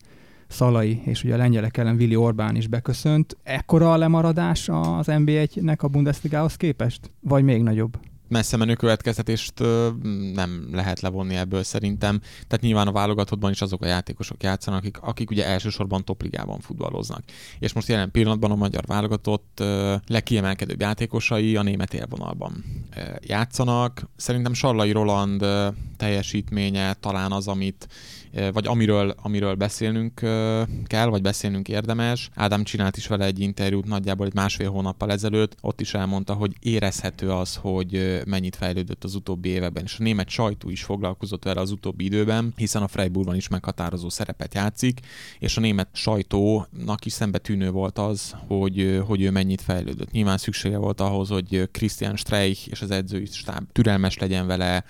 Szalai 0.52 1.02
és 1.06 1.24
ugye 1.24 1.34
a 1.34 1.38
lengyelek 1.38 1.78
ellen 1.78 1.98
Vili 1.98 2.16
Orbán 2.16 2.56
is 2.56 2.68
beköszönt. 2.68 3.38
Ekkora 3.44 3.94
a 3.94 3.98
lemaradás 3.98 4.70
az 4.70 5.06
NB1-nek 5.10 5.80
a 5.80 5.88
Bundesligához 5.88 6.56
képest? 6.56 7.12
Vagy 7.20 7.44
még 7.44 7.62
nagyobb? 7.62 7.98
messze 8.32 8.58
menő 8.58 8.74
következtetést 8.74 9.54
nem 10.34 10.70
lehet 10.72 11.00
levonni 11.00 11.36
ebből 11.36 11.64
szerintem. 11.64 12.20
Tehát 12.20 12.62
nyilván 12.62 12.88
a 12.88 12.92
válogatottban 12.92 13.52
is 13.52 13.62
azok 13.62 13.82
a 13.84 13.88
játékosok 13.88 14.44
játszanak, 14.44 14.80
akik, 14.80 14.98
akik 15.02 15.30
ugye 15.30 15.46
elsősorban 15.46 16.06
topligában 16.06 16.60
futballoznak. 16.60 17.24
És 17.60 17.74
most 17.74 17.88
jelen 17.88 18.12
pillanatban 18.12 18.52
a 18.52 18.56
magyar 18.56 18.84
válogatott 18.86 19.64
legkiemelkedőbb 20.08 20.82
játékosai 20.82 21.56
a 21.56 21.62
német 21.62 21.94
élvonalban 21.94 22.64
játszanak. 23.22 24.10
Szerintem 24.16 24.54
Sarlai 24.54 24.92
Roland 24.92 25.46
teljesítménye 25.98 26.94
talán 26.94 27.32
az, 27.32 27.48
amit 27.48 27.88
vagy 28.54 28.68
amiről, 28.68 29.14
amiről 29.22 29.56
beszélnünk 29.56 30.20
kell, 30.86 31.06
vagy 31.06 31.22
beszélnünk 31.22 31.68
érdemes. 31.68 32.30
Ádám 32.36 32.64
csinált 32.64 32.98
is 32.98 33.08
vele 33.08 33.26
egy 33.26 33.40
interjút 33.40 33.86
nagyjából 33.86 34.26
egy 34.26 34.34
másfél 34.34 34.70
hónappal 34.70 35.12
ezelőtt, 35.12 35.56
ott 35.62 35.82
is 35.82 35.94
elmondta, 35.94 36.34
hogy 36.34 36.56
érezhető 36.60 37.32
az, 37.32 37.56
hogy 37.56 38.22
mennyit 38.26 38.56
fejlődött 38.56 39.04
az 39.04 39.16
utóbbi 39.16 39.50
években, 39.50 39.84
és 39.84 39.96
a 40.00 40.04
német 40.04 40.30
sajtó 40.30 40.70
is 40.70 40.84
foglalkozott 40.84 41.44
vele 41.44 41.62
az 41.62 41.72
utóbbi 41.72 42.06
időben, 42.06 42.54
hiszen 42.56 42.82
a 42.82 42.88
Freiburgban 42.88 43.36
is 43.36 43.48
meghatározó 43.48 44.10
szerepet 44.10 44.54
játszik, 44.54 45.00
és 45.40 45.58
a 45.58 45.62
német 45.62 45.90
sajtónak 45.92 47.06
is 47.06 47.14
szembetűnő 47.14 47.72
volt 47.72 47.98
az, 47.98 48.36
hogy, 48.48 49.02
hogy 49.06 49.22
ő 49.22 49.32
mennyit 49.32 49.62
fejlődött. 49.62 50.12
Nyilván 50.12 50.38
szüksége 50.38 50.78
volt 50.78 51.02
ahhoz, 51.02 51.30
hogy 51.30 51.70
Christian 51.72 52.16
Streich 52.16 52.68
és 52.70 52.82
az 52.82 52.92
edzői 52.92 53.26
stáb 53.26 53.72
türelmes 53.72 54.18
legyen 54.18 54.48
vele, 54.48 54.84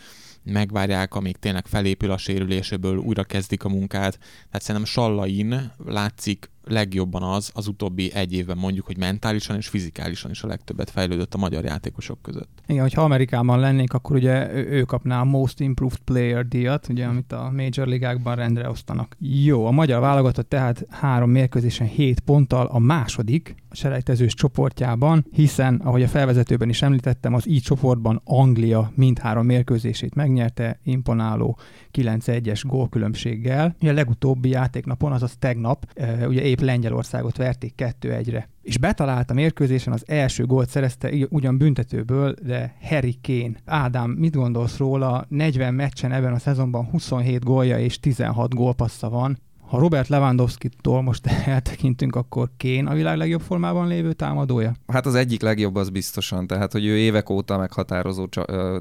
megvárják, 0.43 1.15
amíg 1.15 1.37
tényleg 1.37 1.67
felépül 1.67 2.11
a 2.11 2.17
sérüléséből, 2.17 2.97
újra 2.97 3.23
kezdik 3.23 3.63
a 3.63 3.69
munkát. 3.69 4.17
Tehát 4.17 4.61
szerintem 4.61 4.85
Sallain 4.85 5.71
látszik 5.85 6.49
legjobban 6.63 7.23
az 7.23 7.51
az 7.53 7.67
utóbbi 7.67 8.13
egy 8.13 8.33
évben 8.33 8.57
mondjuk, 8.57 8.85
hogy 8.85 8.97
mentálisan 8.97 9.55
és 9.55 9.67
fizikálisan 9.67 10.31
is 10.31 10.43
a 10.43 10.47
legtöbbet 10.47 10.89
fejlődött 10.89 11.33
a 11.33 11.37
magyar 11.37 11.63
játékosok 11.63 12.21
között. 12.21 12.61
Igen, 12.67 12.81
hogyha 12.81 13.01
Amerikában 13.01 13.59
lennék, 13.59 13.93
akkor 13.93 14.15
ugye 14.15 14.53
ő 14.53 14.83
kapná 14.83 15.19
a 15.19 15.23
Most 15.23 15.59
Improved 15.59 15.99
Player 15.99 16.47
díjat, 16.47 16.87
ugye, 16.89 17.05
amit 17.05 17.31
a 17.31 17.51
Major 17.55 17.87
Ligákban 17.87 18.35
rendre 18.35 18.69
osztanak. 18.69 19.15
Jó, 19.19 19.65
a 19.65 19.71
magyar 19.71 19.99
válogatott 20.01 20.49
tehát 20.49 20.85
három 20.89 21.29
mérkőzésen 21.29 21.87
7 21.87 22.19
ponttal 22.19 22.65
a 22.65 22.79
második 22.79 23.55
a 23.69 23.75
selejtezős 23.75 24.33
csoportjában, 24.33 25.25
hiszen, 25.31 25.75
ahogy 25.75 26.03
a 26.03 26.07
felvezetőben 26.07 26.69
is 26.69 26.81
említettem, 26.81 27.33
az 27.33 27.47
így 27.47 27.61
csoportban 27.61 28.21
Anglia 28.23 28.91
mindhárom 28.95 29.45
mérkőzését 29.45 30.15
megnyerte, 30.15 30.79
imponáló 30.83 31.57
9-1-es 31.93 32.61
gólkülönbséggel. 32.67 33.75
Ugye 33.81 33.91
a 33.91 33.93
legutóbbi 33.93 34.49
játéknapon, 34.49 35.11
azaz 35.11 35.35
tegnap, 35.39 35.85
ugye 36.27 36.43
épp 36.51 36.59
Lengyelországot 36.59 37.37
verték 37.37 37.73
2-1-re. 37.77 38.49
És 38.61 38.77
betalált 38.77 39.29
a 39.29 39.33
mérkőzésen, 39.33 39.93
az 39.93 40.03
első 40.07 40.45
gólt 40.45 40.69
szerezte 40.69 41.11
ugyan 41.29 41.57
büntetőből, 41.57 42.35
de 42.43 42.75
Harry 42.81 43.19
Kane. 43.21 43.59
Ádám, 43.65 44.09
mit 44.09 44.35
gondolsz 44.35 44.77
róla? 44.77 45.25
40 45.29 45.73
meccsen 45.73 46.11
ebben 46.11 46.33
a 46.33 46.39
szezonban 46.39 46.85
27 46.85 47.43
gólja 47.43 47.79
és 47.79 47.99
16 47.99 48.53
gólpassza 48.53 49.09
van. 49.09 49.37
Ha 49.67 49.79
Robert 49.79 50.07
Lewandowski-tól 50.07 51.01
most 51.01 51.27
eltekintünk, 51.45 52.15
akkor 52.15 52.49
Kane 52.57 52.89
a 52.89 52.93
világ 52.93 53.17
legjobb 53.17 53.41
formában 53.41 53.87
lévő 53.87 54.13
támadója? 54.13 54.73
Hát 54.87 55.05
az 55.05 55.15
egyik 55.15 55.41
legjobb 55.41 55.75
az 55.75 55.89
biztosan, 55.89 56.47
tehát 56.47 56.71
hogy 56.71 56.85
ő 56.85 56.97
évek 56.97 57.29
óta 57.29 57.57
meghatározó 57.57 58.27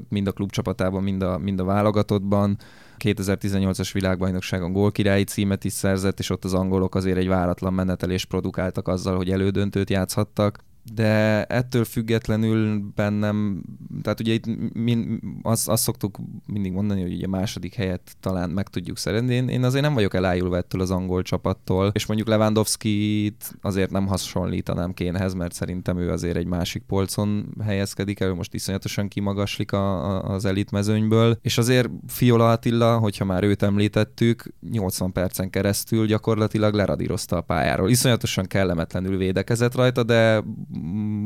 mind 0.09 0.27
a 0.27 0.31
klubcsapatában, 0.31 1.03
mind 1.03 1.21
a, 1.21 1.37
mind 1.37 1.59
a 1.59 1.63
válogatottban 1.63 2.57
2018-as 3.03 3.89
világbajnokságon 3.93 4.73
gólkirályi 4.73 5.23
címet 5.23 5.63
is 5.63 5.73
szerzett, 5.73 6.19
és 6.19 6.29
ott 6.29 6.43
az 6.43 6.53
angolok 6.53 6.95
azért 6.95 7.17
egy 7.17 7.27
váratlan 7.27 7.73
menetelést 7.73 8.27
produkáltak 8.27 8.87
azzal, 8.87 9.15
hogy 9.15 9.31
elődöntőt 9.31 9.89
játszhattak 9.89 10.63
de 10.83 11.43
ettől 11.45 11.83
függetlenül 11.83 12.83
bennem, 12.95 13.63
tehát 14.01 14.19
ugye 14.19 14.33
itt 14.33 14.73
min, 14.73 15.19
azt, 15.41 15.69
azt 15.69 15.83
szoktuk 15.83 16.17
mindig 16.45 16.71
mondani, 16.71 17.01
hogy 17.01 17.13
ugye 17.13 17.27
második 17.27 17.73
helyet 17.73 18.15
talán 18.19 18.49
meg 18.49 18.67
tudjuk 18.67 18.97
szerezni. 18.97 19.33
Én, 19.33 19.47
én 19.47 19.63
azért 19.63 19.83
nem 19.83 19.93
vagyok 19.93 20.13
elájulva 20.13 20.57
ettől 20.57 20.81
az 20.81 20.91
angol 20.91 21.21
csapattól, 21.21 21.91
és 21.93 22.05
mondjuk 22.05 22.27
Lewandowski-t 22.27 23.55
azért 23.61 23.91
nem 23.91 24.07
hasonlítanám 24.07 24.93
Kénhez, 24.93 25.33
mert 25.33 25.53
szerintem 25.53 25.97
ő 25.97 26.11
azért 26.11 26.37
egy 26.37 26.45
másik 26.45 26.83
polcon 26.83 27.55
helyezkedik 27.63 28.19
el, 28.19 28.33
most 28.33 28.53
iszonyatosan 28.53 29.07
kimagaslik 29.07 29.71
a, 29.71 30.15
a, 30.15 30.33
az 30.33 30.45
elitmezőnyből, 30.45 31.37
és 31.41 31.57
azért 31.57 31.89
Fiola 32.07 32.51
Attila, 32.51 32.97
hogyha 32.97 33.25
már 33.25 33.43
őt 33.43 33.63
említettük, 33.63 34.53
80 34.71 35.11
percen 35.11 35.49
keresztül 35.49 36.05
gyakorlatilag 36.05 36.73
leradírozta 36.73 37.37
a 37.37 37.41
pályáról. 37.41 37.89
Iszonyatosan 37.89 38.45
kellemetlenül 38.45 39.17
védekezett 39.17 39.75
rajta, 39.75 40.03
de 40.03 40.43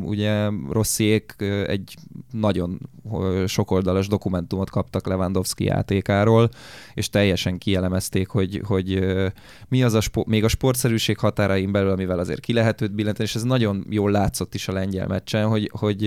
ugye 0.04 0.50
Rossziék 0.70 1.36
egy 1.68 1.96
nagyon 2.32 2.90
sokoldalas 3.46 4.08
dokumentumot 4.08 4.70
kaptak 4.70 5.08
Lewandowski 5.08 5.64
játékáról, 5.64 6.50
és 6.94 7.10
teljesen 7.10 7.58
kielemezték, 7.58 8.28
hogy, 8.28 8.62
hogy 8.66 9.06
mi 9.68 9.84
az 9.84 9.94
a 9.94 10.02
sport, 10.02 10.28
még 10.28 10.44
a 10.44 10.48
sportszerűség 10.48 11.18
határain 11.18 11.72
belül, 11.72 11.90
amivel 11.90 12.20
azért 12.20 12.40
ki 12.40 12.54
lehet 12.54 12.82
őt 12.82 12.94
billenteni, 12.96 13.28
és 13.28 13.36
ez 13.36 13.44
nagyon 13.44 13.86
jól 13.90 14.12
látszott 14.12 14.54
is 14.54 14.68
a 14.68 14.74
lengyel 14.74 15.08
meccsen, 15.08 15.48
hogy, 15.48 15.72
hogy 15.74 16.02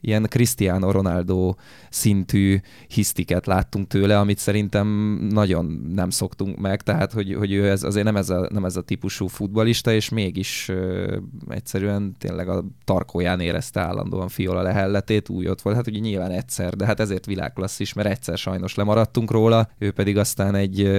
ilyen 0.00 0.26
Cristiano 0.28 0.90
Ronaldo 0.90 1.54
szintű 1.90 2.60
hisztiket 2.88 3.46
láttunk 3.46 3.86
tőle, 3.86 4.18
amit 4.18 4.38
szerintem 4.38 4.86
nagyon 5.30 5.90
nem 5.94 6.10
szoktunk 6.10 6.58
meg, 6.58 6.82
tehát 6.82 7.12
hogy, 7.12 7.34
hogy 7.34 7.52
ő 7.52 7.68
ez, 7.68 7.82
azért 7.82 8.04
nem 8.04 8.16
ez, 8.16 8.30
a, 8.30 8.48
nem 8.52 8.64
ez 8.64 8.76
a 8.76 8.82
típusú 8.82 9.26
futbalista, 9.26 9.92
és 9.92 10.08
mégis 10.08 10.70
egyszerűen 11.48 12.16
tényleg 12.18 12.48
a 12.50 12.64
tarkóján 12.84 13.40
érezte 13.40 13.80
állandóan 13.80 14.28
Fiola 14.28 14.62
lehelletét, 14.62 15.28
úgy 15.28 15.46
ott 15.46 15.62
volt, 15.62 15.76
hát 15.76 15.86
ugye 15.86 15.98
nyilván 15.98 16.30
egyszer, 16.30 16.74
de 16.74 16.86
hát 16.86 17.00
ezért 17.00 17.26
világklasszis, 17.26 17.92
mert 17.92 18.08
egyszer 18.08 18.38
sajnos 18.38 18.74
lemaradtunk 18.74 19.30
róla, 19.30 19.68
ő 19.78 19.90
pedig 19.90 20.18
aztán 20.18 20.54
egy, 20.54 20.90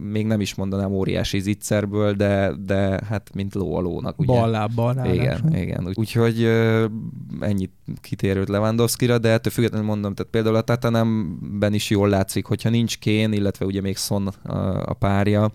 még 0.00 0.26
nem 0.26 0.40
is 0.40 0.54
mondanám 0.54 0.92
óriási 0.92 1.40
zicserből, 1.40 2.12
de, 2.12 2.52
de 2.64 3.00
hát 3.08 3.30
mint 3.34 3.54
ló 3.54 3.76
a 3.76 3.80
lónak. 3.80 4.18
Ugye? 4.18 4.32
Ballábbal 4.32 5.06
Igen, 5.12 5.56
igen. 5.56 5.92
Úgyhogy 5.94 6.44
ennyit 7.40 7.72
kitérőt 8.00 8.48
Lewandowski-ra, 8.48 9.18
de 9.18 9.28
ettől 9.28 9.52
függetlenül 9.52 9.86
mondom, 9.86 10.14
tehát 10.14 10.32
például 10.32 10.56
a 10.56 10.60
Tatanemben 10.60 11.74
is 11.74 11.90
jól 11.90 12.08
látszik, 12.08 12.46
hogyha 12.46 12.70
nincs 12.70 12.98
Kén, 12.98 13.32
illetve 13.32 13.64
ugye 13.64 13.80
még 13.80 13.96
Son 13.96 14.26
a, 14.26 14.56
a 14.82 14.92
párja, 14.92 15.50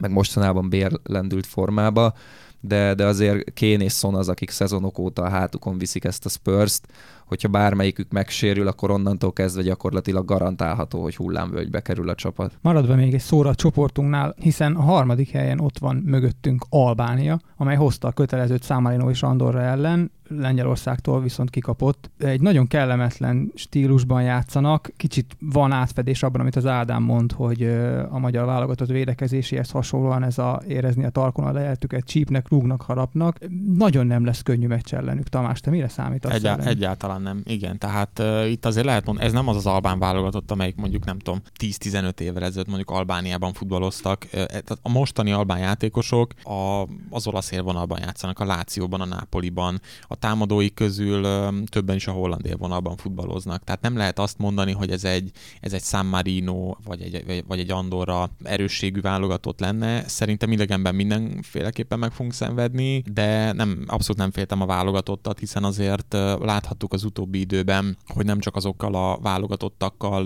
meg 0.00 0.10
mostanában 0.10 0.68
bér 0.68 0.92
lendült 1.02 1.46
formába, 1.46 2.14
de, 2.60 2.94
de 2.94 3.04
azért 3.04 3.52
Kén 3.52 3.80
és 3.80 3.92
Son 3.92 4.14
az, 4.14 4.28
akik 4.28 4.50
szezonok 4.50 4.98
óta 4.98 5.22
a 5.22 5.28
hátukon 5.28 5.78
viszik 5.78 6.04
ezt 6.04 6.24
a 6.24 6.28
Spurs-t, 6.28 6.86
hogyha 7.30 7.48
bármelyikük 7.48 8.12
megsérül, 8.12 8.66
akkor 8.66 8.90
onnantól 8.90 9.32
kezdve 9.32 9.62
gyakorlatilag 9.62 10.24
garantálható, 10.24 11.02
hogy 11.02 11.16
hullámvölgybe 11.16 11.80
kerül 11.80 12.08
a 12.08 12.14
csapat. 12.14 12.58
Maradva 12.60 12.94
még 12.94 13.14
egy 13.14 13.20
szóra 13.20 13.48
a 13.48 13.54
csoportunknál, 13.54 14.34
hiszen 14.38 14.74
a 14.74 14.80
harmadik 14.80 15.30
helyen 15.30 15.60
ott 15.60 15.78
van 15.78 15.96
mögöttünk 15.96 16.64
Albánia, 16.68 17.40
amely 17.56 17.76
hozta 17.76 18.08
a 18.08 18.12
kötelezőt 18.12 18.62
Számarino 18.62 19.10
és 19.10 19.22
Andorra 19.22 19.60
ellen, 19.60 20.10
Lengyelországtól 20.38 21.20
viszont 21.20 21.50
kikapott. 21.50 22.10
Egy 22.18 22.40
nagyon 22.40 22.66
kellemetlen 22.66 23.52
stílusban 23.54 24.22
játszanak, 24.22 24.90
kicsit 24.96 25.36
van 25.40 25.72
átfedés 25.72 26.22
abban, 26.22 26.40
amit 26.40 26.56
az 26.56 26.66
Ádám 26.66 27.02
mond, 27.02 27.32
hogy 27.32 27.62
a 28.10 28.18
magyar 28.18 28.46
válogatott 28.46 28.88
védekezéséhez 28.88 29.70
hasonlóan 29.70 30.22
ez 30.22 30.38
a 30.38 30.62
érezni 30.68 31.04
a 31.04 31.10
tarkon 31.10 31.44
a 31.44 31.52
lehetüket, 31.52 32.04
csípnek, 32.04 32.48
rúgnak, 32.48 32.82
harapnak. 32.82 33.38
Nagyon 33.76 34.06
nem 34.06 34.24
lesz 34.24 34.42
könnyű 34.42 34.66
meccs 34.66 34.94
ellenük. 34.94 35.28
Tamás, 35.28 35.60
te 35.60 35.70
mire 35.70 35.88
számítasz? 35.88 36.32
Egyá- 36.32 36.66
egyáltalán 36.66 37.19
nem, 37.22 37.42
igen. 37.44 37.78
Tehát 37.78 38.18
uh, 38.18 38.50
itt 38.50 38.66
azért 38.66 38.86
lehet 38.86 39.04
mondani, 39.04 39.26
ez 39.26 39.32
nem 39.32 39.48
az 39.48 39.56
az 39.56 39.66
albán 39.66 39.98
válogatott, 39.98 40.50
amelyik 40.50 40.76
mondjuk 40.76 41.04
nem 41.04 41.18
tudom, 41.18 41.42
10-15 41.58 42.20
évvel 42.20 42.44
ezelőtt 42.44 42.66
mondjuk 42.66 42.90
Albániában 42.90 43.52
futballoztak. 43.52 44.26
Uh, 44.32 44.42
a 44.82 44.88
mostani 44.88 45.32
albán 45.32 45.58
játékosok 45.58 46.32
a, 46.44 46.86
az 47.10 47.26
olasz 47.26 47.50
élvonalban 47.50 47.98
játszanak, 47.98 48.38
a 48.38 48.44
Lációban, 48.44 49.00
a 49.00 49.04
Nápoliban, 49.04 49.80
a 50.08 50.14
támadói 50.14 50.74
közül 50.74 51.22
többen 51.66 51.96
is 51.96 52.06
a 52.06 52.12
holland 52.12 52.46
élvonalban 52.46 52.96
futballoznak. 52.96 53.64
Tehát 53.64 53.80
nem 53.80 53.96
lehet 53.96 54.18
azt 54.18 54.38
mondani, 54.38 54.72
hogy 54.72 54.90
ez 54.90 55.04
egy, 55.04 55.30
ez 55.60 55.72
egy 55.72 55.82
San 55.82 56.06
Marino 56.06 56.74
vagy 56.84 57.02
egy, 57.02 57.44
vagy 57.46 57.58
egy 57.58 57.70
Andorra 57.70 58.30
erősségű 58.42 59.00
válogatott 59.00 59.60
lenne. 59.60 60.08
Szerintem 60.08 60.52
idegenben 60.52 60.94
mindenféleképpen 60.94 61.98
meg 61.98 62.12
fogunk 62.12 62.34
szenvedni, 62.34 63.02
de 63.12 63.52
nem, 63.52 63.84
abszolút 63.86 64.20
nem 64.20 64.30
féltem 64.30 64.60
a 64.60 64.66
válogatottat, 64.66 65.38
hiszen 65.38 65.64
azért 65.64 66.12
láthattuk 66.40 66.92
az 66.92 67.04
utóbbi 67.10 67.40
időben, 67.40 67.96
hogy 68.06 68.24
nem 68.24 68.38
csak 68.38 68.56
azokkal 68.56 68.94
a 68.94 69.18
válogatottakkal 69.22 70.24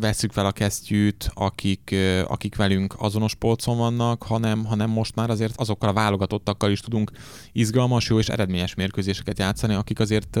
veszük 0.00 0.32
fel 0.32 0.46
a 0.46 0.52
kesztyűt, 0.52 1.30
akik, 1.34 1.94
akik 2.26 2.56
velünk 2.56 2.94
azonos 2.98 3.34
polcon 3.34 3.76
vannak, 3.76 4.22
hanem, 4.22 4.64
hanem 4.64 4.90
most 4.90 5.14
már 5.14 5.30
azért 5.30 5.60
azokkal 5.60 5.88
a 5.88 5.92
válogatottakkal 5.92 6.70
is 6.70 6.80
tudunk 6.80 7.10
izgalmas, 7.52 8.08
jó 8.08 8.18
és 8.18 8.28
eredményes 8.28 8.74
mérkőzés 8.74 9.04
mérkőzéseket 9.06 9.38
játszani, 9.38 9.74
akik 9.74 10.00
azért 10.00 10.38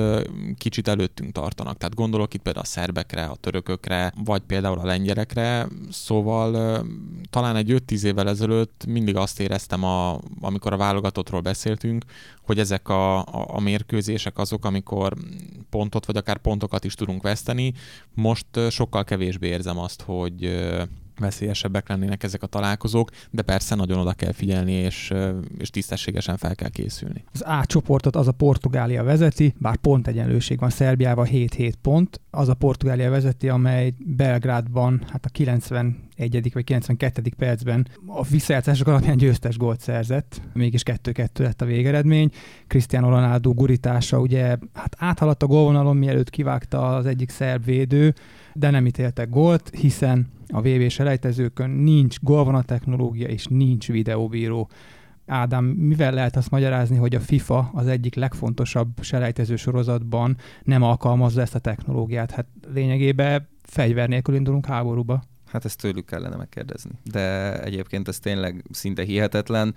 kicsit 0.58 0.88
előttünk 0.88 1.32
tartanak. 1.32 1.76
Tehát 1.76 1.94
gondolok 1.94 2.34
itt 2.34 2.42
például 2.42 2.64
a 2.64 2.68
szerbekre, 2.68 3.24
a 3.24 3.36
törökökre, 3.36 4.12
vagy 4.24 4.40
például 4.40 4.78
a 4.78 4.84
lengyelekre. 4.84 5.68
Szóval 5.90 6.82
talán 7.30 7.56
egy 7.56 7.82
5-10 7.86 8.02
évvel 8.02 8.28
ezelőtt 8.28 8.84
mindig 8.88 9.16
azt 9.16 9.40
éreztem, 9.40 9.84
a, 9.84 10.20
amikor 10.40 10.72
a 10.72 10.76
válogatottról 10.76 11.40
beszéltünk, 11.40 12.04
hogy 12.42 12.58
ezek 12.58 12.88
a, 12.88 13.18
a, 13.18 13.46
a 13.48 13.60
mérkőzések 13.60 14.38
azok, 14.38 14.64
amikor 14.64 15.14
pontot, 15.70 16.06
vagy 16.06 16.16
akár 16.16 16.38
pontokat 16.38 16.84
is 16.84 16.94
tudunk 16.94 17.22
veszteni. 17.22 17.72
Most 18.14 18.46
sokkal 18.70 19.04
kevésbé 19.04 19.48
érzem 19.48 19.78
azt, 19.78 20.02
hogy 20.02 20.66
veszélyesebbek 21.18 21.88
lennének 21.88 22.22
ezek 22.22 22.42
a 22.42 22.46
találkozók, 22.46 23.10
de 23.30 23.42
persze 23.42 23.74
nagyon 23.74 23.98
oda 23.98 24.12
kell 24.12 24.32
figyelni, 24.32 24.72
és, 24.72 25.12
és 25.58 25.70
tisztességesen 25.70 26.36
fel 26.36 26.54
kell 26.54 26.68
készülni. 26.68 27.24
Az 27.32 27.42
A 27.42 27.66
csoportot 27.66 28.16
az 28.16 28.28
a 28.28 28.32
Portugália 28.32 29.02
vezeti, 29.02 29.54
bár 29.58 29.76
pont 29.76 30.06
egyenlőség 30.06 30.58
van 30.58 30.70
Szerbiával 30.70 31.26
7-7 31.30 31.72
pont, 31.82 32.20
az 32.30 32.48
a 32.48 32.54
Portugália 32.54 33.10
vezeti, 33.10 33.48
amely 33.48 33.92
Belgrádban 33.98 35.02
hát 35.10 35.24
a 35.24 35.28
91. 35.28 36.52
vagy 36.52 36.64
92. 36.64 37.22
percben 37.36 37.86
a 38.06 38.22
visszajátszások 38.22 38.86
alapján 38.86 39.16
győztes 39.16 39.56
gólt 39.56 39.80
szerzett, 39.80 40.40
mégis 40.52 40.82
2-2 40.84 41.38
lett 41.38 41.62
a 41.62 41.64
végeredmény. 41.64 42.30
Cristiano 42.66 43.08
Ronaldo 43.08 43.52
gurítása 43.52 44.18
ugye 44.18 44.56
hát 44.72 44.96
áthaladt 44.98 45.42
a 45.42 45.46
gólvonalon, 45.46 45.96
mielőtt 45.96 46.30
kivágta 46.30 46.96
az 46.96 47.06
egyik 47.06 47.30
szerb 47.30 47.64
védő, 47.64 48.14
de 48.58 48.70
nem 48.70 48.86
ítéltek 48.86 49.28
gólt, 49.28 49.70
hiszen 49.78 50.26
a 50.48 50.60
VB 50.60 50.88
selejtezőkön 50.88 51.70
nincs 51.70 52.20
golvona 52.20 52.62
technológia 52.62 53.28
és 53.28 53.46
nincs 53.46 53.88
videóbíró. 53.88 54.70
Ádám, 55.26 55.64
mivel 55.64 56.12
lehet 56.12 56.36
azt 56.36 56.50
magyarázni, 56.50 56.96
hogy 56.96 57.14
a 57.14 57.20
FIFA 57.20 57.70
az 57.74 57.86
egyik 57.86 58.14
legfontosabb 58.14 58.88
selejtező 59.00 59.56
sorozatban 59.56 60.36
nem 60.62 60.82
alkalmazza 60.82 61.40
ezt 61.40 61.54
a 61.54 61.58
technológiát? 61.58 62.30
Hát 62.30 62.46
lényegében 62.72 63.48
fegyver 63.62 64.08
nélkül 64.08 64.34
indulunk 64.34 64.66
háborúba. 64.66 65.22
Hát 65.46 65.64
ezt 65.64 65.80
tőlük 65.80 66.06
kellene 66.06 66.36
megkérdezni. 66.36 66.90
De 67.04 67.58
egyébként 67.62 68.08
ez 68.08 68.18
tényleg 68.18 68.64
szinte 68.70 69.02
hihetetlen. 69.02 69.74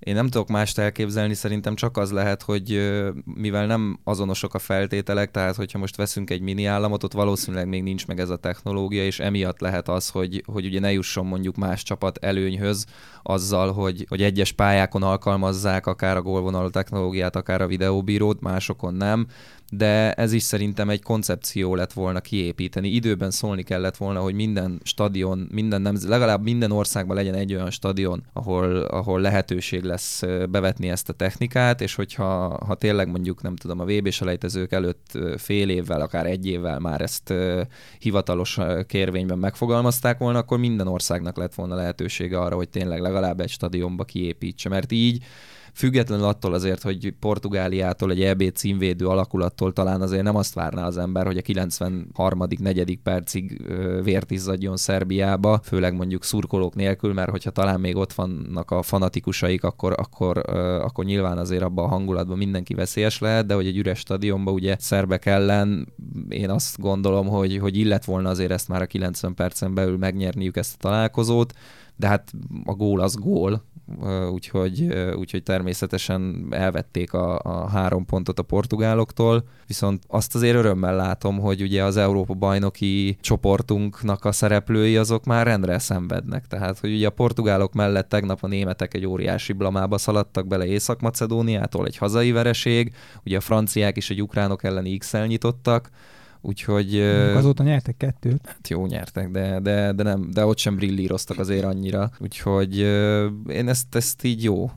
Én 0.00 0.14
nem 0.14 0.28
tudok 0.28 0.48
mást 0.48 0.78
elképzelni, 0.78 1.34
szerintem 1.34 1.74
csak 1.74 1.96
az 1.96 2.10
lehet, 2.12 2.42
hogy 2.42 2.92
mivel 3.24 3.66
nem 3.66 3.98
azonosok 4.04 4.54
a 4.54 4.58
feltételek, 4.58 5.30
tehát 5.30 5.56
hogyha 5.56 5.78
most 5.78 5.96
veszünk 5.96 6.30
egy 6.30 6.40
mini 6.40 6.64
államot, 6.64 7.02
ott 7.04 7.12
valószínűleg 7.12 7.68
még 7.68 7.82
nincs 7.82 8.06
meg 8.06 8.20
ez 8.20 8.30
a 8.30 8.36
technológia, 8.36 9.04
és 9.04 9.20
emiatt 9.20 9.60
lehet 9.60 9.88
az, 9.88 10.08
hogy, 10.08 10.42
hogy 10.46 10.64
ugye 10.64 10.80
ne 10.80 10.92
jusson 10.92 11.26
mondjuk 11.26 11.56
más 11.56 11.82
csapat 11.82 12.18
előnyhöz 12.18 12.86
azzal, 13.22 13.72
hogy, 13.72 14.06
hogy 14.08 14.22
egyes 14.22 14.52
pályákon 14.52 15.02
alkalmazzák 15.02 15.86
akár 15.86 16.16
a 16.16 16.22
gólvonalú 16.22 16.70
technológiát, 16.70 17.36
akár 17.36 17.60
a 17.60 17.66
videóbírót, 17.66 18.40
másokon 18.40 18.94
nem, 18.94 19.26
de 19.72 20.12
ez 20.12 20.32
is 20.32 20.42
szerintem 20.42 20.88
egy 20.90 21.02
koncepció 21.02 21.74
lett 21.74 21.92
volna 21.92 22.20
kiépíteni. 22.20 22.88
Időben 22.88 23.30
szólni 23.30 23.62
kellett 23.62 23.96
volna, 23.96 24.20
hogy 24.20 24.34
minden 24.34 24.80
stadion, 24.84 25.48
minden 25.50 25.82
nem, 25.82 25.96
legalább 26.06 26.42
minden 26.42 26.70
országban 26.70 27.16
legyen 27.16 27.34
egy 27.34 27.54
olyan 27.54 27.70
stadion, 27.70 28.22
ahol, 28.32 28.76
ahol 28.76 29.20
lehetőség 29.20 29.82
lesz 29.82 30.22
bevetni 30.50 30.88
ezt 30.88 31.08
a 31.08 31.12
technikát, 31.12 31.80
és 31.80 31.94
hogyha 31.94 32.58
ha 32.66 32.74
tényleg 32.74 33.08
mondjuk, 33.08 33.42
nem 33.42 33.56
tudom, 33.56 33.80
a 33.80 33.84
VB 33.84 34.10
selejtezők 34.10 34.72
előtt 34.72 35.18
fél 35.36 35.68
évvel, 35.68 36.00
akár 36.00 36.26
egy 36.26 36.46
évvel 36.46 36.78
már 36.78 37.00
ezt 37.00 37.34
hivatalos 37.98 38.58
kérvényben 38.86 39.38
megfogalmazták 39.38 40.18
volna, 40.18 40.38
akkor 40.38 40.58
minden 40.58 40.86
országnak 40.86 41.36
lett 41.36 41.54
volna 41.54 41.74
lehetősége 41.74 42.38
arra, 42.38 42.56
hogy 42.56 42.68
tényleg 42.68 43.00
legalább 43.00 43.40
egy 43.40 43.50
stadionba 43.50 44.04
kiépítse, 44.04 44.68
mert 44.68 44.92
így 44.92 45.24
függetlenül 45.74 46.24
attól 46.24 46.54
azért, 46.54 46.82
hogy 46.82 47.14
Portugáliától 47.20 48.10
egy 48.10 48.22
EB 48.22 48.42
címvédő 48.54 49.06
alakulattól 49.06 49.72
talán 49.72 50.00
azért 50.00 50.22
nem 50.22 50.36
azt 50.36 50.54
várná 50.54 50.86
az 50.86 50.98
ember, 50.98 51.26
hogy 51.26 51.36
a 51.36 51.42
93. 51.42 52.46
negyedik 52.58 53.00
percig 53.02 53.62
vért 54.02 54.30
izzadjon 54.30 54.76
Szerbiába, 54.76 55.60
főleg 55.62 55.94
mondjuk 55.94 56.24
szurkolók 56.24 56.74
nélkül, 56.74 57.12
mert 57.12 57.30
hogyha 57.30 57.50
talán 57.50 57.80
még 57.80 57.96
ott 57.96 58.12
vannak 58.12 58.70
a 58.70 58.82
fanatikusaik, 58.82 59.64
akkor, 59.64 59.94
akkor, 59.96 60.38
akkor 60.82 61.04
nyilván 61.04 61.38
azért 61.38 61.62
abban 61.62 61.84
a 61.84 61.88
hangulatban 61.88 62.38
mindenki 62.38 62.74
veszélyes 62.74 63.18
lehet, 63.18 63.46
de 63.46 63.54
hogy 63.54 63.66
egy 63.66 63.76
üres 63.76 63.98
stadionban 63.98 64.54
ugye 64.54 64.76
szerbek 64.78 65.26
ellen 65.26 65.92
én 66.28 66.50
azt 66.50 66.78
gondolom, 66.78 67.26
hogy, 67.26 67.58
hogy 67.58 67.76
illet 67.76 68.04
volna 68.04 68.28
azért 68.28 68.50
ezt 68.50 68.68
már 68.68 68.82
a 68.82 68.86
90 68.86 69.34
percen 69.34 69.74
belül 69.74 69.96
megnyerniük 69.96 70.56
ezt 70.56 70.74
a 70.74 70.78
találkozót, 70.80 71.52
de 71.96 72.06
hát 72.06 72.32
a 72.64 72.74
gól 72.74 73.00
az 73.00 73.14
gól, 73.14 73.64
úgyhogy, 74.30 74.82
úgyhogy 75.14 75.42
természetesen 75.42 76.46
elvették 76.50 77.12
a, 77.12 77.38
a 77.38 77.68
három 77.68 78.04
pontot 78.04 78.38
a 78.38 78.42
portugáloktól, 78.42 79.44
viszont 79.66 80.02
azt 80.06 80.34
azért 80.34 80.56
örömmel 80.56 80.96
látom, 80.96 81.38
hogy 81.38 81.62
ugye 81.62 81.84
az 81.84 81.96
Európa 81.96 82.34
bajnoki 82.34 83.18
csoportunknak 83.20 84.24
a 84.24 84.32
szereplői 84.32 84.96
azok 84.96 85.24
már 85.24 85.46
rendre 85.46 85.78
szenvednek, 85.78 86.46
tehát 86.46 86.78
hogy 86.78 86.92
ugye 86.92 87.06
a 87.06 87.10
portugálok 87.10 87.72
mellett 87.72 88.08
tegnap 88.08 88.42
a 88.42 88.46
németek 88.46 88.94
egy 88.94 89.06
óriási 89.06 89.52
blamába 89.52 89.98
szaladtak 89.98 90.46
bele 90.46 90.66
Észak-Macedóniától, 90.66 91.86
egy 91.86 91.96
hazai 91.96 92.32
vereség, 92.32 92.92
ugye 93.24 93.36
a 93.36 93.40
franciák 93.40 93.96
is 93.96 94.10
egy 94.10 94.22
ukránok 94.22 94.64
elleni 94.64 94.96
X-el 94.96 95.26
nyitottak, 95.26 95.90
Úgyhogy... 96.40 97.00
Azóta 97.34 97.62
nyertek 97.62 97.96
kettőt. 97.96 98.40
Hát 98.46 98.68
jó, 98.68 98.86
nyertek, 98.86 99.30
de, 99.30 99.60
de, 99.60 99.92
de, 99.92 100.02
nem, 100.02 100.30
de 100.30 100.44
ott 100.44 100.58
sem 100.58 100.76
brillíroztak 100.76 101.38
azért 101.38 101.64
annyira. 101.64 102.10
Úgyhogy 102.18 102.78
én 103.48 103.68
ezt, 103.68 103.94
ezt 103.94 104.24
így 104.24 104.42
jó 104.42 104.70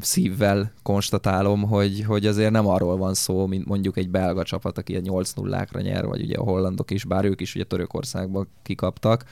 szívvel 0.00 0.72
konstatálom, 0.82 1.62
hogy, 1.62 2.04
hogy 2.04 2.26
azért 2.26 2.50
nem 2.50 2.66
arról 2.66 2.96
van 2.96 3.14
szó, 3.14 3.46
mint 3.46 3.66
mondjuk 3.66 3.96
egy 3.96 4.10
belga 4.10 4.42
csapat, 4.42 4.78
aki 4.78 4.96
a 4.96 5.00
8 5.00 5.32
0 5.32 5.66
nyer, 5.72 6.06
vagy 6.06 6.22
ugye 6.22 6.36
a 6.36 6.42
hollandok 6.42 6.90
is, 6.90 7.04
bár 7.04 7.24
ők 7.24 7.40
is 7.40 7.54
ugye 7.54 7.64
Törökországba 7.64 8.46
kikaptak, 8.62 9.24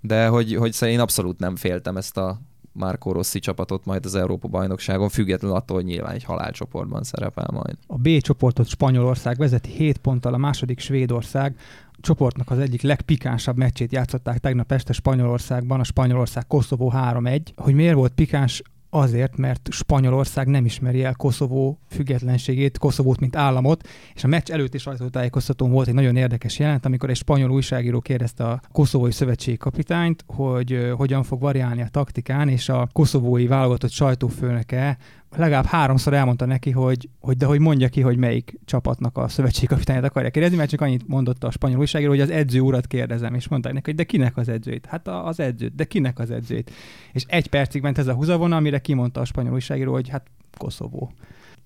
de 0.00 0.26
hogy, 0.26 0.54
hogy 0.54 0.76
én 0.80 1.00
abszolút 1.00 1.38
nem 1.38 1.56
féltem 1.56 1.96
ezt 1.96 2.16
a 2.16 2.40
Marco 2.78 3.12
Rossi 3.12 3.38
csapatot 3.38 3.84
majd 3.84 4.04
az 4.04 4.14
Európa-bajnokságon, 4.14 5.08
függetlenül 5.08 5.56
attól, 5.56 5.76
hogy 5.76 5.84
nyilván 5.84 6.14
egy 6.14 6.24
halálcsoportban 6.24 7.02
szerepel 7.02 7.48
majd. 7.52 7.76
A 7.86 7.96
B 7.96 8.20
csoportot 8.20 8.66
Spanyolország 8.66 9.36
vezeti 9.36 9.70
7 9.70 9.98
ponttal, 9.98 10.34
a 10.34 10.36
második 10.36 10.78
Svédország, 10.78 11.56
a 11.92 11.98
csoportnak 12.00 12.50
az 12.50 12.58
egyik 12.58 12.82
legpikánsabb 12.82 13.56
meccsét 13.56 13.92
játszották 13.92 14.38
tegnap 14.38 14.72
este 14.72 14.92
Spanyolországban, 14.92 15.80
a 15.80 15.84
Spanyolország-Koszovó 15.84 16.92
3-1. 16.96 17.40
Hogy 17.56 17.74
miért 17.74 17.94
volt 17.94 18.12
pikáns, 18.12 18.62
Azért, 18.90 19.36
mert 19.36 19.68
Spanyolország 19.70 20.46
nem 20.46 20.64
ismeri 20.64 21.04
el 21.04 21.14
Koszovó 21.14 21.78
függetlenségét, 21.88 22.78
Koszovót, 22.78 23.20
mint 23.20 23.36
államot, 23.36 23.88
és 24.14 24.24
a 24.24 24.26
meccs 24.26 24.50
előtt 24.50 24.74
is 24.74 24.82
sajtótájékoztatón 24.82 25.70
volt 25.70 25.88
egy 25.88 25.94
nagyon 25.94 26.16
érdekes 26.16 26.58
jelent, 26.58 26.84
amikor 26.84 27.10
egy 27.10 27.16
spanyol 27.16 27.50
újságíró 27.50 28.00
kérdezte 28.00 28.44
a 28.44 28.60
koszovói 28.72 29.12
szövetségi 29.12 29.56
kapitányt, 29.56 30.24
hogy 30.26 30.92
hogyan 30.96 31.22
fog 31.22 31.40
variálni 31.40 31.82
a 31.82 31.88
taktikán, 31.88 32.48
és 32.48 32.68
a 32.68 32.88
koszovói 32.92 33.46
válogatott 33.46 33.90
sajtófőnöke 33.90 34.98
legalább 35.36 35.64
háromszor 35.64 36.12
elmondta 36.14 36.44
neki, 36.44 36.70
hogy, 36.70 37.08
hogy 37.20 37.36
de 37.36 37.46
hogy 37.46 37.60
mondja 37.60 37.88
ki, 37.88 38.00
hogy 38.00 38.16
melyik 38.16 38.58
csapatnak 38.64 39.16
a 39.16 39.28
szövetségkapitányát 39.28 40.04
akarja 40.04 40.30
kérdezni, 40.30 40.56
mert 40.56 40.70
csak 40.70 40.80
annyit 40.80 41.08
mondott 41.08 41.44
a 41.44 41.50
spanyol 41.50 41.78
újságíró, 41.78 42.10
hogy 42.10 42.20
az 42.20 42.30
edző 42.30 42.60
urat 42.60 42.86
kérdezem, 42.86 43.34
és 43.34 43.48
mondták 43.48 43.72
neki, 43.72 43.84
hogy 43.84 43.94
de 43.94 44.04
kinek 44.04 44.36
az 44.36 44.48
edzőit? 44.48 44.86
Hát 44.86 45.08
az 45.08 45.40
edzőt, 45.40 45.74
de 45.74 45.84
kinek 45.84 46.18
az 46.18 46.30
edzőit? 46.30 46.70
És 47.12 47.24
egy 47.26 47.48
percig 47.48 47.82
ment 47.82 47.98
ez 47.98 48.06
a 48.06 48.14
húzavona, 48.14 48.56
amire 48.56 48.78
kimondta 48.78 49.20
a 49.20 49.24
spanyol 49.24 49.52
újságíró, 49.52 49.92
hogy 49.92 50.08
hát 50.08 50.26
Koszovó 50.56 51.12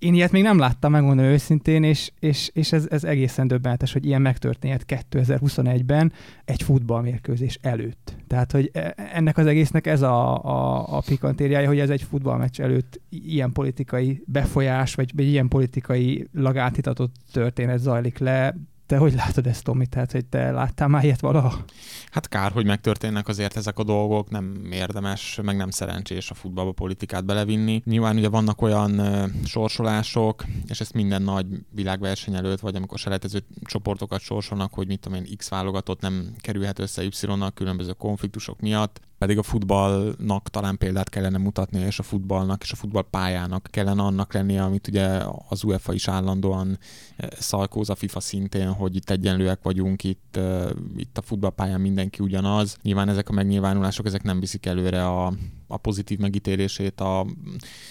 én 0.02 0.14
ilyet 0.14 0.32
még 0.32 0.42
nem 0.42 0.58
láttam, 0.58 0.90
megmondom 0.90 1.24
őszintén, 1.24 1.82
és, 1.82 2.10
és, 2.20 2.50
és 2.52 2.72
ez, 2.72 2.86
ez 2.90 3.04
egészen 3.04 3.46
döbbenetes, 3.46 3.92
hogy 3.92 4.06
ilyen 4.06 4.22
megtörténhet 4.22 4.84
2021-ben 5.10 6.12
egy 6.44 6.62
futballmérkőzés 6.62 7.58
előtt. 7.62 8.14
Tehát, 8.26 8.52
hogy 8.52 8.70
e, 8.72 8.94
ennek 9.12 9.38
az 9.38 9.46
egésznek 9.46 9.86
ez 9.86 10.02
a, 10.02 10.44
a, 10.44 10.86
a 10.96 11.02
pikantériája, 11.06 11.68
hogy 11.68 11.78
ez 11.78 11.90
egy 11.90 12.02
futballmeccs 12.02 12.60
előtt 12.60 13.00
ilyen 13.08 13.52
politikai 13.52 14.22
befolyás, 14.26 14.94
vagy, 14.94 15.12
vagy 15.16 15.26
ilyen 15.26 15.48
politikai 15.48 16.28
lagátitatott 16.32 17.14
történet 17.32 17.78
zajlik 17.78 18.18
le, 18.18 18.54
te 18.92 18.98
hogy 18.98 19.14
látod 19.14 19.46
ezt, 19.46 19.64
Tomi? 19.64 19.86
Tehát, 19.86 20.12
hogy 20.12 20.24
te 20.24 20.50
láttál 20.50 20.88
már 20.88 21.04
ilyet 21.04 21.20
valaha? 21.20 21.64
Hát 22.10 22.28
kár, 22.28 22.52
hogy 22.52 22.66
megtörténnek 22.66 23.28
azért 23.28 23.56
ezek 23.56 23.78
a 23.78 23.84
dolgok, 23.84 24.30
nem 24.30 24.68
érdemes, 24.70 25.40
meg 25.42 25.56
nem 25.56 25.70
szerencsés 25.70 26.30
a 26.30 26.34
futballba 26.34 26.72
politikát 26.72 27.24
belevinni. 27.24 27.82
Nyilván 27.84 28.16
ugye 28.16 28.28
vannak 28.28 28.62
olyan 28.62 29.00
uh, 29.00 29.28
sorsolások, 29.44 30.44
és 30.68 30.80
ezt 30.80 30.92
minden 30.92 31.22
nagy 31.22 31.46
világverseny 31.70 32.34
előtt, 32.34 32.60
vagy 32.60 32.76
amikor 32.76 32.98
selejtező 32.98 33.44
csoportokat 33.64 34.20
sorsolnak, 34.20 34.74
hogy 34.74 34.86
mit 34.86 35.00
tudom 35.00 35.18
én, 35.18 35.36
X 35.36 35.48
válogatott 35.48 36.00
nem 36.00 36.34
kerülhet 36.40 36.78
össze 36.78 37.02
Y-nal 37.02 37.50
különböző 37.50 37.92
konfliktusok 37.92 38.60
miatt 38.60 39.00
pedig 39.22 39.38
a 39.38 39.42
futballnak 39.42 40.48
talán 40.48 40.78
példát 40.78 41.08
kellene 41.08 41.38
mutatni, 41.38 41.80
és 41.80 41.98
a 41.98 42.02
futballnak 42.02 42.62
és 42.62 42.72
a 42.72 42.76
futballpályának 42.76 43.68
kellene 43.70 44.02
annak 44.02 44.32
lennie, 44.32 44.62
amit 44.62 44.88
ugye 44.88 45.20
az 45.48 45.64
UEFA 45.64 45.92
is 45.92 46.08
állandóan 46.08 46.78
eh, 47.16 47.28
szalkóz 47.38 47.90
a 47.90 47.94
FIFA 47.94 48.20
szintén, 48.20 48.72
hogy 48.72 48.96
itt 48.96 49.10
egyenlőek 49.10 49.62
vagyunk, 49.62 50.04
itt, 50.04 50.36
eh, 50.36 50.70
itt 50.96 51.18
a 51.18 51.22
futballpályán 51.22 51.80
mindenki 51.80 52.22
ugyanaz. 52.22 52.76
Nyilván 52.82 53.08
ezek 53.08 53.28
a 53.28 53.32
megnyilvánulások, 53.32 54.06
ezek 54.06 54.22
nem 54.22 54.40
viszik 54.40 54.66
előre 54.66 55.06
a, 55.06 55.32
a 55.72 55.76
pozitív 55.76 56.18
megítélését 56.18 57.00
a, 57.00 57.20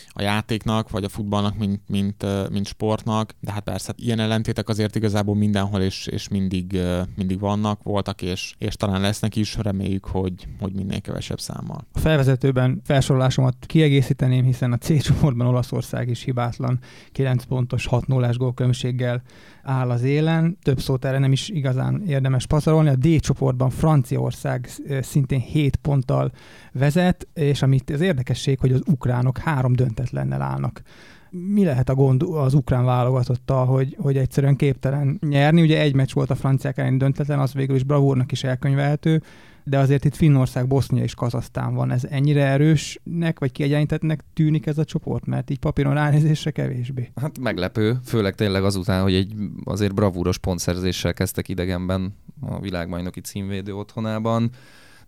a 0.07 0.21
játéknak, 0.21 0.89
vagy 0.89 1.03
a 1.03 1.09
futballnak, 1.09 1.57
mint, 1.57 1.81
mint, 1.87 2.25
mint 2.51 2.65
sportnak, 2.65 3.35
de 3.39 3.51
hát 3.51 3.63
persze 3.63 3.93
ilyen 3.97 4.19
ellentétek 4.19 4.69
azért 4.69 4.95
igazából 4.95 5.35
mindenhol 5.35 5.81
és, 5.81 6.07
és 6.07 6.27
mindig, 6.27 6.79
mindig 7.15 7.39
vannak, 7.39 7.83
voltak, 7.83 8.21
és, 8.21 8.53
és 8.57 8.75
talán 8.75 9.01
lesznek 9.01 9.35
is, 9.35 9.55
reméljük, 9.55 10.05
hogy, 10.05 10.47
hogy 10.59 10.73
minél 10.73 11.01
kevesebb 11.01 11.39
számmal. 11.39 11.87
A 11.91 11.99
felvezetőben 11.99 12.81
felsorolásomat 12.83 13.55
kiegészíteném, 13.65 14.45
hiszen 14.45 14.71
a 14.71 14.77
C 14.77 15.01
csoportban 15.01 15.47
Olaszország 15.47 16.09
is 16.09 16.23
hibátlan 16.23 16.79
9 17.11 17.43
pontos 17.43 17.85
6 17.85 18.07
0 18.07 18.29
gólkülönbséggel 18.37 19.21
áll 19.63 19.89
az 19.89 20.03
élen. 20.03 20.57
Több 20.63 20.79
szót 20.79 21.05
erre 21.05 21.19
nem 21.19 21.31
is 21.31 21.49
igazán 21.49 22.03
érdemes 22.07 22.45
pazarolni. 22.45 22.89
A 22.89 22.95
D 22.95 23.19
csoportban 23.19 23.69
Franciaország 23.69 24.69
szintén 25.01 25.39
7 25.39 25.75
ponttal 25.75 26.31
vezet, 26.73 27.27
és 27.33 27.61
amit 27.61 27.89
az 27.89 28.01
érdekesség, 28.01 28.59
hogy 28.59 28.71
az 28.71 28.81
ukránok 28.85 29.37
három 29.37 29.73
döntetlennel 29.73 30.41
állnak 30.41 30.81
mi 31.31 31.63
lehet 31.63 31.89
a 31.89 31.95
gond 31.95 32.23
az 32.23 32.53
ukrán 32.53 32.85
válogatottal, 32.85 33.65
hogy, 33.65 33.97
hogy 33.99 34.17
egyszerűen 34.17 34.55
képtelen 34.55 35.19
nyerni? 35.29 35.61
Ugye 35.61 35.79
egy 35.79 35.95
meccs 35.95 36.13
volt 36.13 36.29
a 36.29 36.35
franciák 36.35 36.77
ellen 36.77 36.97
döntetlen, 36.97 37.39
az 37.39 37.53
végül 37.53 37.75
is 37.75 37.83
bravúrnak 37.83 38.31
is 38.31 38.43
elkönyvelhető, 38.43 39.21
de 39.63 39.77
azért 39.77 40.05
itt 40.05 40.15
Finnország, 40.15 40.67
Bosznia 40.67 41.03
és 41.03 41.13
Kazasztán 41.13 41.73
van. 41.73 41.91
Ez 41.91 42.03
ennyire 42.09 42.45
erősnek, 42.45 43.39
vagy 43.39 43.51
kiegyenlítettnek 43.51 44.23
tűnik 44.33 44.65
ez 44.65 44.77
a 44.77 44.83
csoport? 44.83 45.25
Mert 45.25 45.49
így 45.49 45.59
papíron 45.59 45.93
ránézésre 45.93 46.51
kevésbé. 46.51 47.11
Hát 47.15 47.39
meglepő, 47.39 47.97
főleg 48.05 48.35
tényleg 48.35 48.63
azután, 48.63 49.01
hogy 49.01 49.13
egy 49.13 49.33
azért 49.63 49.93
bravúros 49.93 50.37
pontszerzéssel 50.37 51.13
kezdtek 51.13 51.49
idegenben 51.49 52.15
a 52.41 52.59
világbajnoki 52.59 53.21
címvédő 53.21 53.75
otthonában 53.75 54.49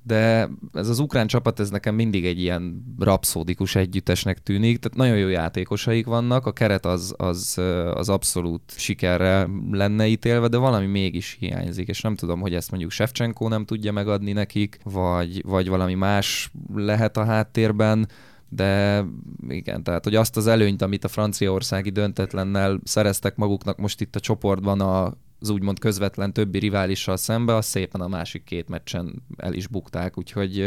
de 0.03 0.49
ez 0.73 0.89
az 0.89 0.99
ukrán 0.99 1.27
csapat, 1.27 1.59
ez 1.59 1.69
nekem 1.69 1.95
mindig 1.95 2.25
egy 2.25 2.39
ilyen 2.39 2.83
rapszódikus 2.99 3.75
együttesnek 3.75 4.43
tűnik, 4.43 4.79
tehát 4.79 4.97
nagyon 4.97 5.17
jó 5.17 5.27
játékosaik 5.27 6.05
vannak, 6.05 6.45
a 6.45 6.51
keret 6.51 6.85
az, 6.85 7.13
az, 7.17 7.57
az 7.93 8.09
abszolút 8.09 8.73
sikerre 8.77 9.49
lenne 9.71 10.07
ítélve, 10.07 10.47
de 10.47 10.57
valami 10.57 10.85
mégis 10.85 11.37
hiányzik, 11.39 11.87
és 11.87 12.01
nem 12.01 12.15
tudom, 12.15 12.39
hogy 12.39 12.53
ezt 12.53 12.69
mondjuk 12.69 12.91
Shevchenko 12.91 13.47
nem 13.47 13.65
tudja 13.65 13.91
megadni 13.91 14.31
nekik, 14.31 14.79
vagy, 14.83 15.41
vagy 15.45 15.69
valami 15.69 15.93
más 15.93 16.51
lehet 16.73 17.17
a 17.17 17.25
háttérben, 17.25 18.07
de 18.49 19.03
igen, 19.47 19.83
tehát 19.83 20.03
hogy 20.03 20.15
azt 20.15 20.37
az 20.37 20.47
előnyt, 20.47 20.81
amit 20.81 21.03
a 21.03 21.07
franciaországi 21.07 21.89
döntetlennel 21.89 22.79
szereztek 22.83 23.35
maguknak 23.35 23.77
most 23.77 24.01
itt 24.01 24.15
a 24.15 24.19
csoportban 24.19 24.81
a 24.81 25.13
az 25.43 25.49
úgymond 25.49 25.79
közvetlen 25.79 26.33
többi 26.33 26.59
riválissal 26.59 27.17
szembe, 27.17 27.55
az 27.55 27.65
szépen 27.65 28.01
a 28.01 28.07
másik 28.07 28.43
két 28.43 28.69
meccsen 28.69 29.23
el 29.37 29.53
is 29.53 29.67
bukták, 29.67 30.17
úgyhogy 30.17 30.57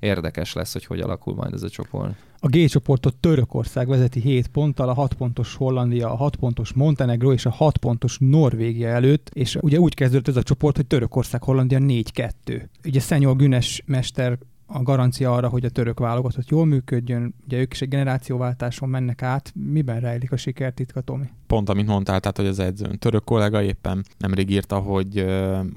érdekes 0.00 0.52
lesz, 0.52 0.72
hogy 0.72 0.84
hogy 0.84 1.00
alakul 1.00 1.34
majd 1.34 1.54
ez 1.54 1.62
a 1.62 1.68
csoport. 1.68 2.14
A 2.38 2.48
G 2.48 2.66
csoportot 2.68 3.16
Törökország 3.16 3.88
vezeti 3.88 4.20
7 4.20 4.48
ponttal, 4.48 4.88
a 4.88 4.92
6 4.92 5.14
pontos 5.14 5.54
Hollandia, 5.54 6.12
a 6.12 6.16
6 6.16 6.36
pontos 6.36 6.72
Montenegro 6.72 7.32
és 7.32 7.46
a 7.46 7.50
6 7.50 7.76
pontos 7.76 8.16
Norvégia 8.20 8.88
előtt, 8.88 9.30
és 9.32 9.58
ugye 9.60 9.78
úgy 9.78 9.94
kezdődött 9.94 10.28
ez 10.28 10.36
a 10.36 10.42
csoport, 10.42 10.76
hogy 10.76 10.86
Törökország, 10.86 11.42
Hollandia 11.42 11.78
4-2. 11.82 12.30
Ugye 12.84 13.00
Szenyor 13.00 13.36
Günes 13.36 13.82
mester 13.86 14.38
a 14.66 14.82
garancia 14.82 15.34
arra, 15.34 15.48
hogy 15.48 15.64
a 15.64 15.70
török 15.70 15.98
válogatott 15.98 16.48
jól 16.48 16.66
működjön. 16.66 17.34
Ugye 17.44 17.58
ők 17.58 17.72
is 17.72 17.82
egy 17.82 17.88
generációváltáson 17.88 18.88
mennek 18.88 19.22
át. 19.22 19.52
Miben 19.54 20.00
rejlik 20.00 20.32
a 20.32 20.36
sikertitka, 20.36 21.00
Tomi? 21.00 21.28
Pont, 21.46 21.68
amit 21.68 21.86
mondtál, 21.86 22.20
tehát, 22.20 22.36
hogy 22.36 22.46
az 22.46 22.58
edzőn 22.58 22.98
török 22.98 23.24
kollega 23.24 23.62
éppen 23.62 24.04
nemrég 24.18 24.50
írta, 24.50 24.78
hogy, 24.78 25.24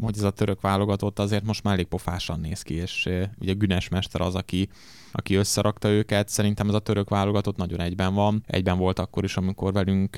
hogy 0.02 0.16
ez 0.18 0.24
a 0.24 0.32
török 0.32 0.62
válogatott 0.62 1.20
azért 1.20 1.46
most 1.46 1.64
már 1.64 1.74
elég 1.74 1.88
pofásan 1.88 2.40
néz 2.40 2.62
ki, 2.62 2.74
és 2.74 3.10
ugye 3.40 3.54
Günes 3.54 3.90
mester 3.90 4.22
az, 4.22 4.36
aki 4.36 4.70
aki 5.12 5.36
összerakta 5.36 5.90
őket. 5.90 6.30
Szerintem 6.30 6.68
ez 6.68 6.74
a 6.74 6.80
török 6.80 7.10
válogatott 7.10 7.58
nagyon 7.58 7.82
egyben 7.82 8.14
van. 8.14 8.44
Egyben 8.48 8.78
volt 8.78 9.00
akkor 9.00 9.24
is, 9.24 9.38
amikor 9.38 9.74
velünk 9.74 10.18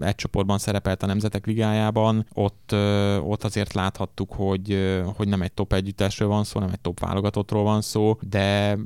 egy 0.00 0.14
csoportban 0.14 0.58
szerepelt 0.58 1.02
a 1.02 1.06
Nemzetek 1.06 1.46
Ligájában. 1.46 2.26
Ott, 2.32 2.74
ott 3.22 3.44
azért 3.44 3.72
láthattuk, 3.72 4.32
hogy, 4.32 4.94
hogy 5.16 5.28
nem 5.28 5.42
egy 5.42 5.52
top 5.52 5.72
együttesről 5.72 6.28
van 6.28 6.44
szó, 6.44 6.60
nem 6.60 6.70
egy 6.72 6.80
top 6.80 7.00
válogatottról 7.00 7.62
van 7.62 7.80
szó, 7.80 8.18
de 8.28 8.78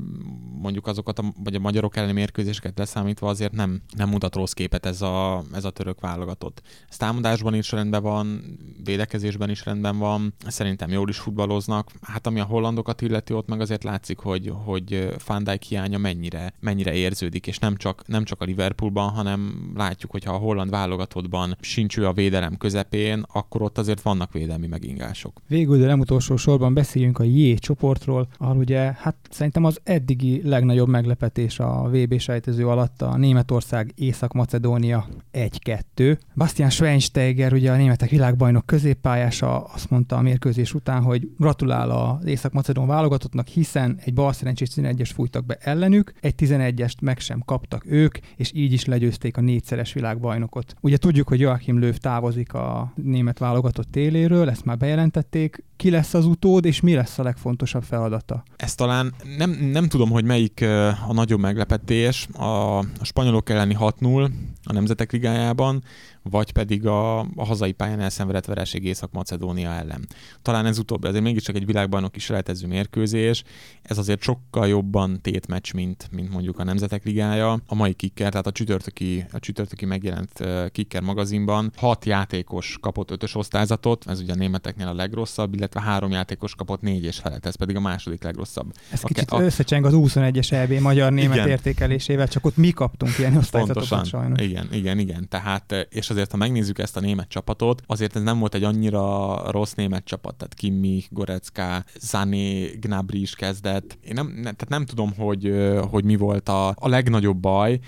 mondjuk 0.61 0.87
azokat 0.87 1.19
a, 1.19 1.33
vagy 1.45 1.55
a 1.55 1.59
magyarok 1.59 1.97
elleni 1.97 2.13
mérkőzéseket 2.13 2.79
leszámítva 2.79 3.29
azért 3.29 3.53
nem, 3.53 3.83
nem 3.97 4.09
mutat 4.09 4.35
rossz 4.35 4.53
képet 4.53 4.87
ez 4.87 5.03
a, 5.03 5.43
ez 5.53 5.65
a 5.65 5.71
török 5.71 6.01
válogatott. 6.01 6.63
Ez 6.89 6.97
támadásban 6.97 7.55
is 7.55 7.73
rendben 7.73 8.03
van, 8.03 8.45
védekezésben 8.85 9.51
is 9.51 9.65
rendben 9.65 9.99
van, 9.99 10.35
szerintem 10.47 10.91
jól 10.91 11.09
is 11.09 11.19
futballoznak. 11.19 11.91
Hát 12.03 12.27
ami 12.27 12.41
a 12.41 12.45
hollandokat 12.45 13.03
illeti, 13.03 13.33
ott 13.33 13.49
meg 13.49 13.61
azért 13.61 13.85
látszik, 13.85 14.19
hogy, 14.19 14.53
hogy 14.65 15.15
Van 15.27 15.45
Dijk 15.45 15.63
hiánya 15.63 15.99
mennyire, 15.99 16.53
mennyire 16.61 16.93
érződik, 16.95 17.47
és 17.47 17.59
nem 17.59 17.77
csak, 17.77 18.03
nem 18.07 18.25
csak 18.25 18.41
a 18.41 18.45
Liverpoolban, 18.45 19.11
hanem 19.11 19.73
látjuk, 19.77 20.11
hogy 20.11 20.25
ha 20.25 20.33
a 20.33 20.39
holland 20.39 20.71
válogatottban 20.71 21.57
sincs 21.61 21.99
ő 21.99 22.07
a 22.07 22.13
védelem 22.13 22.57
közepén, 22.57 23.25
akkor 23.33 23.63
ott 23.63 23.79
azért 23.79 24.03
vannak 24.03 24.33
védelmi 24.33 24.67
megingások. 24.67 25.41
Végül, 25.49 25.79
de 25.79 25.87
nem 25.87 26.01
utolsó 26.01 26.37
sorban 26.37 26.75
beszéljünk 26.75 27.19
a 27.19 27.25
J 27.25 27.55
csoportról, 27.55 28.29
ahol 28.39 28.57
ugye, 28.57 28.93
hát 28.99 29.17
szerintem 29.31 29.65
az 29.65 29.81
eddigi 29.83 30.41
legnagyobb 30.45 30.89
meglepetés 30.89 31.59
a 31.59 31.89
VB 31.93 32.19
sejtező 32.19 32.69
alatt 32.69 33.03
a 33.03 33.17
Németország 33.17 33.93
Észak-Macedónia 33.95 35.07
1-2. 35.33 36.19
Bastian 36.35 36.71
Schweinsteiger, 36.71 37.53
ugye 37.53 37.73
a 37.73 37.77
németek 37.77 38.11
világbajnok 38.11 38.67
középpályása 38.67 39.65
azt 39.65 39.91
mondta 39.91 40.17
a 40.17 40.21
mérkőzés 40.21 40.75
után, 40.75 41.03
hogy 41.03 41.31
gratulál 41.39 41.91
az 41.91 42.27
Észak-Macedón 42.27 42.87
válogatottnak, 42.87 43.47
hiszen 43.47 43.99
egy 44.05 44.15
bal 44.15 44.33
szerencsés 44.33 44.69
11-es 44.75 45.11
fújtak 45.17 45.47
be 45.47 45.57
ellenük, 45.61 46.13
egy 46.21 46.35
11-est 46.39 47.01
meg 47.01 47.19
sem 47.19 47.41
kaptak 47.45 47.85
ők, 47.87 48.19
és 48.37 48.51
így 48.55 48.73
is 48.73 48.85
legyőzték 48.85 49.37
a 49.37 49.41
négyszeres 49.41 49.93
világbajnokot. 49.93 50.75
Ugye 50.81 50.97
tudjuk, 50.97 51.29
hogy 51.29 51.41
Joachim 51.41 51.79
Löw 51.79 51.93
távozik 51.93 52.53
a 52.53 52.93
német 52.95 53.39
válogatott 53.39 53.91
téléről, 53.91 54.51
ezt 54.51 54.65
már 54.65 54.77
bejelentették. 54.77 55.65
Ki 55.77 55.91
lesz 55.91 56.15
az 56.15 56.25
utód, 56.25 56.65
és 56.65 56.81
mi 56.81 56.95
lesz 56.95 57.19
a 57.19 57.23
legfontosabb 57.23 57.83
feladata? 57.83 58.43
Ez 58.57 58.75
talán 58.75 59.15
nem, 59.37 59.51
nem 59.51 59.89
tudom, 59.89 60.11
hogy 60.11 60.25
melyik 60.25 60.63
a 61.09 61.13
nagyobb 61.13 61.41
meglepetés. 61.41 62.29
A, 62.33 62.79
a 62.79 62.85
spanyolok 63.03 63.51
elleni 63.51 63.77
6-0 63.81 64.31
a 64.65 64.73
Nemzetek 64.73 65.13
Ligájában, 65.13 65.83
vagy 66.31 66.53
pedig 66.53 66.87
a, 66.87 67.19
a 67.21 67.45
hazai 67.45 67.73
pályán 67.73 68.01
elszenvedett 68.01 68.45
vereség 68.45 68.85
Észak-Macedónia 68.85 69.71
ellen. 69.71 70.07
Talán 70.43 70.67
ez 70.67 70.79
utóbbi, 70.79 71.07
azért 71.07 71.25
mégiscsak 71.25 71.57
egy 71.57 71.67
világbajnok 71.67 72.17
is 72.17 72.29
lehetező 72.29 72.67
mérkőzés, 72.67 73.43
ez 73.83 73.99
azért 73.99 74.23
sokkal 74.23 74.69
jobban 74.69 75.21
tétmeccs, 75.21 75.73
mint, 75.73 76.09
mint 76.11 76.31
mondjuk 76.31 76.59
a 76.59 76.65
Nemzetek 76.65 77.05
Ligája. 77.05 77.61
A 77.67 77.75
mai 77.75 77.93
kicker, 77.93 78.31
tehát 78.31 78.47
a 78.47 78.53
csütörtöki, 78.53 79.25
a 79.33 79.39
csütörtöki 79.39 79.85
megjelent 79.85 80.45
kicker 80.73 81.03
magazinban 81.03 81.73
hat 81.77 82.05
játékos 82.05 82.79
kapott 82.81 83.11
ötös 83.11 83.35
osztályzatot, 83.35 84.05
ez 84.07 84.21
ugye 84.21 84.33
a 84.33 84.37
németeknél 84.37 84.87
a 84.87 84.95
legrosszabb, 84.95 85.55
illetve 85.55 85.81
három 85.81 86.11
játékos 86.11 86.55
kapott 86.55 86.81
négy 86.81 87.05
és 87.05 87.19
felet, 87.19 87.47
ez 87.47 87.55
pedig 87.55 87.77
a 87.77 87.81
második 87.81 88.23
legrosszabb. 88.23 88.73
Ez 88.91 89.01
a 89.03 89.07
kicsit 89.07 89.31
a... 89.31 89.41
összecseng 89.41 89.85
az 89.85 89.93
21-es 89.97 90.53
EB 90.53 90.73
magyar-német 90.73 91.47
értékelésével, 91.47 92.29
csak 92.29 92.45
ott 92.45 92.57
mi 92.57 92.71
kaptunk 92.71 93.19
ilyen 93.19 93.37
osztályzatokat 93.37 93.89
Pontosan. 93.89 94.21
sajnos. 94.21 94.41
Igen, 94.41 94.69
igen, 94.73 94.99
igen. 94.99 95.29
Tehát, 95.29 95.87
és 95.91 96.11
azért, 96.17 96.31
ha 96.31 96.37
megnézzük 96.37 96.79
ezt 96.79 96.97
a 96.97 97.01
német 97.01 97.29
csapatot, 97.29 97.83
azért 97.87 98.17
ez 98.17 98.23
nem 98.23 98.39
volt 98.39 98.55
egy 98.55 98.65
annyira 98.65 99.37
rossz 99.51 99.73
német 99.73 100.05
csapat, 100.05 100.35
tehát 100.35 100.55
Kimi, 100.55 101.05
Gorecka, 101.11 101.85
Zani, 102.01 102.65
Gnabry 102.65 103.21
is 103.21 103.35
kezdett. 103.35 103.99
Én 104.03 104.15
nem, 104.15 104.27
ne, 104.27 104.43
tehát 104.43 104.69
nem 104.69 104.87
tudom, 104.87 105.13
hogy, 105.17 105.53
hogy 105.91 106.05
mi 106.05 106.17
volt 106.17 106.49
a, 106.49 106.69
a 106.69 106.89
legnagyobb 106.89 107.37
baj. 107.37 107.79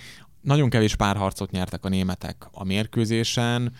Nagyon 0.41 0.71
kevés 0.71 0.97
párharcot 0.97 1.51
nyertek 1.51 1.85
a 1.85 1.89
németek 1.89 2.49
a 2.53 2.65
mérkőzésen 2.65 3.73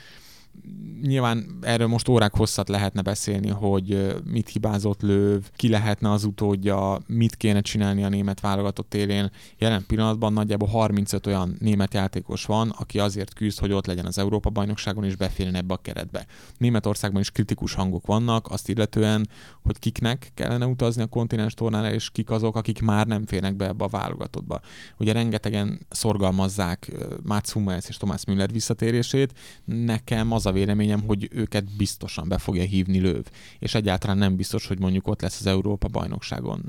nyilván 1.03 1.59
erről 1.61 1.87
most 1.87 2.09
órák 2.09 2.35
hosszat 2.35 2.69
lehetne 2.69 3.03
beszélni, 3.03 3.49
hogy 3.49 4.15
mit 4.25 4.49
hibázott 4.49 5.03
lőv, 5.03 5.43
ki 5.57 5.69
lehetne 5.69 6.11
az 6.11 6.25
utódja, 6.25 6.99
mit 7.07 7.37
kéne 7.37 7.61
csinálni 7.61 8.05
a 8.05 8.09
német 8.09 8.41
válogatott 8.41 8.95
élén. 8.95 9.31
Jelen 9.59 9.85
pillanatban 9.87 10.33
nagyjából 10.33 10.69
35 10.69 11.27
olyan 11.27 11.57
német 11.59 11.95
játékos 11.95 12.45
van, 12.45 12.69
aki 12.69 12.99
azért 12.99 13.35
küzd, 13.35 13.59
hogy 13.59 13.73
ott 13.73 13.87
legyen 13.87 14.07
az 14.07 14.19
Európa-bajnokságon 14.19 15.05
és 15.05 15.17
beférjen 15.17 15.55
ebbe 15.55 15.75
a 15.75 15.81
keretbe. 15.83 16.27
Németországban 16.57 17.21
is 17.21 17.31
kritikus 17.31 17.75
hangok 17.75 18.07
vannak, 18.07 18.51
azt 18.51 18.69
illetően, 18.69 19.29
hogy 19.63 19.79
kiknek 19.79 20.31
kellene 20.35 20.67
utazni 20.67 21.03
a 21.03 21.07
kontinens 21.07 21.55
tornára, 21.55 21.93
és 21.93 22.11
kik 22.11 22.31
azok, 22.31 22.57
akik 22.57 22.83
már 22.83 23.07
nem 23.07 23.27
férnek 23.27 23.57
be 23.57 23.67
ebbe 23.67 23.85
a 23.85 23.89
válogatottba. 23.89 24.61
Ugye 24.99 25.13
rengetegen 25.13 25.81
szorgalmazzák 25.89 26.93
Mats 27.23 27.51
Hummels 27.51 27.89
és 27.89 27.97
Thomas 27.97 28.25
Müller 28.25 28.53
visszatérését, 28.53 29.33
nekem 29.65 30.33
az 30.33 30.47
a 30.49 30.53
véleményem, 30.53 31.03
hogy 31.03 31.29
őket 31.33 31.77
biztosan 31.77 32.29
be 32.29 32.39
fogja 32.39 32.63
hívni 32.63 33.01
löv, 33.01 33.25
és 33.59 33.75
egyáltalán 33.75 34.19
nem 34.19 34.37
biztos, 34.37 34.67
hogy 34.67 34.79
mondjuk 34.79 35.09
ott 35.09 35.21
lesz 35.23 35.41
az 35.41 35.47
Európa 35.47 35.89
bajnokságon. 35.89 36.63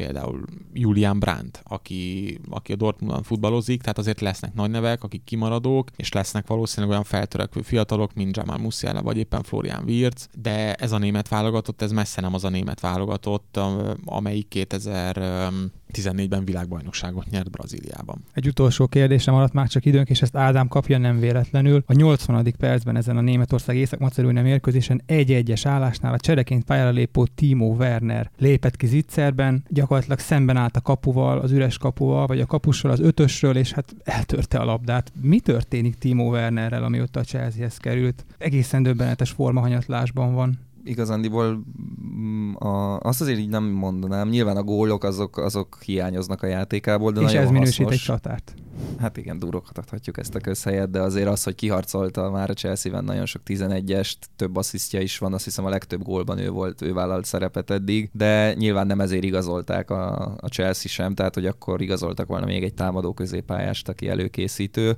Például 0.00 0.44
Julian 0.72 1.18
Brandt, 1.18 1.62
aki, 1.64 2.38
aki 2.50 2.72
a 2.72 2.76
Dortmundban 2.76 3.22
futballozik, 3.22 3.80
tehát 3.80 3.98
azért 3.98 4.20
lesznek 4.20 4.54
nagy 4.54 4.70
nevek, 4.70 5.02
akik 5.02 5.24
kimaradók, 5.24 5.88
és 5.96 6.12
lesznek 6.12 6.46
valószínűleg 6.46 6.90
olyan 6.90 7.04
feltörekvő 7.04 7.62
fiatalok, 7.62 8.14
mint 8.14 8.36
Jamal 8.36 8.58
Musiala, 8.58 9.02
vagy 9.02 9.16
éppen 9.16 9.42
Florian 9.42 9.82
Wirtz, 9.86 10.28
de 10.42 10.74
ez 10.74 10.92
a 10.92 10.98
német 10.98 11.28
válogatott, 11.28 11.82
ez 11.82 11.92
messze 11.92 12.20
nem 12.20 12.34
az 12.34 12.44
a 12.44 12.48
német 12.48 12.80
válogatott, 12.80 13.60
amelyik 14.04 14.46
2014-ben 14.54 16.44
világbajnokságot 16.44 17.30
nyert 17.30 17.50
Brazíliában. 17.50 18.24
Egy 18.32 18.46
utolsó 18.46 18.86
kérdésem 18.86 19.34
alatt 19.34 19.52
már 19.52 19.68
csak 19.68 19.84
időnk, 19.84 20.10
és 20.10 20.22
ezt 20.22 20.36
Ádám 20.36 20.68
kapja 20.68 20.98
nem 20.98 21.18
véletlenül. 21.18 21.82
A 21.86 21.92
80. 21.92 22.54
percben 22.58 22.96
ezen 22.96 23.16
a 23.16 23.20
Németország 23.20 23.76
észak-macedónia 23.76 24.42
mérkőzésen 24.42 25.02
egy-egyes 25.06 25.66
állásnál 25.66 26.12
a 26.12 26.18
csereként 26.18 26.64
pályára 26.64 26.90
lépő 26.90 27.22
Timo 27.34 27.66
Werner 27.66 28.30
lépett 28.38 28.76
ki 28.76 28.86
zicserben, 28.86 29.64
gyakorlatilag 29.68 29.89
szemben 30.08 30.56
állt 30.56 30.76
a 30.76 30.80
kapuval, 30.80 31.38
az 31.38 31.52
üres 31.52 31.78
kapuval, 31.78 32.26
vagy 32.26 32.40
a 32.40 32.46
kapussal, 32.46 32.90
az 32.90 33.00
ötösről, 33.00 33.56
és 33.56 33.72
hát 33.72 33.94
eltörte 34.04 34.58
a 34.58 34.64
labdát. 34.64 35.12
Mi 35.22 35.40
történik 35.40 35.94
Timo 35.94 36.28
Wernerrel, 36.30 36.84
amióta 36.84 37.20
a 37.20 37.24
Chelseahez 37.24 37.76
került? 37.76 38.24
Egészen 38.38 38.82
döbbenetes 38.82 39.30
formahanyatlásban 39.30 40.34
van 40.34 40.58
igazándiból 40.84 41.64
mm, 42.16 42.54
a, 42.54 42.98
azt 42.98 43.20
azért 43.20 43.38
így 43.38 43.48
nem 43.48 43.64
mondanám. 43.64 44.28
Nyilván 44.28 44.56
a 44.56 44.62
gólok 44.62 45.04
azok, 45.04 45.36
azok 45.36 45.78
hiányoznak 45.84 46.42
a 46.42 46.46
játékából, 46.46 47.12
de 47.12 47.20
És 47.20 47.26
nagyon 47.26 47.42
ez 47.42 47.50
minősít 47.50 47.76
hasznos. 47.76 47.94
egy 47.94 48.00
csatárt. 48.00 48.54
Hát 48.98 49.16
igen, 49.16 49.38
durokhat 49.38 49.78
adhatjuk 49.78 50.18
ezt 50.18 50.34
a 50.34 50.40
közhelyet, 50.40 50.90
de 50.90 51.00
azért 51.00 51.28
az, 51.28 51.42
hogy 51.42 51.54
kiharcolta 51.54 52.30
már 52.30 52.50
a 52.50 52.54
Chelsea-ben 52.54 53.04
nagyon 53.04 53.26
sok 53.26 53.42
11-est, 53.46 54.16
több 54.36 54.56
asszisztja 54.56 55.00
is 55.00 55.18
van, 55.18 55.32
azt 55.32 55.44
hiszem 55.44 55.64
a 55.64 55.68
legtöbb 55.68 56.02
gólban 56.02 56.38
ő 56.38 56.50
volt, 56.50 56.82
ő 56.82 56.92
vállalt 56.92 57.24
szerepet 57.24 57.70
eddig, 57.70 58.10
de 58.12 58.54
nyilván 58.54 58.86
nem 58.86 59.00
ezért 59.00 59.24
igazolták 59.24 59.90
a, 59.90 60.34
a 60.40 60.48
Chelsea 60.48 60.90
sem, 60.90 61.14
tehát 61.14 61.34
hogy 61.34 61.46
akkor 61.46 61.82
igazoltak 61.82 62.26
volna 62.26 62.46
még 62.46 62.62
egy 62.62 62.74
támadó 62.74 63.12
középpályást, 63.12 63.88
aki 63.88 64.08
előkészítő 64.08 64.96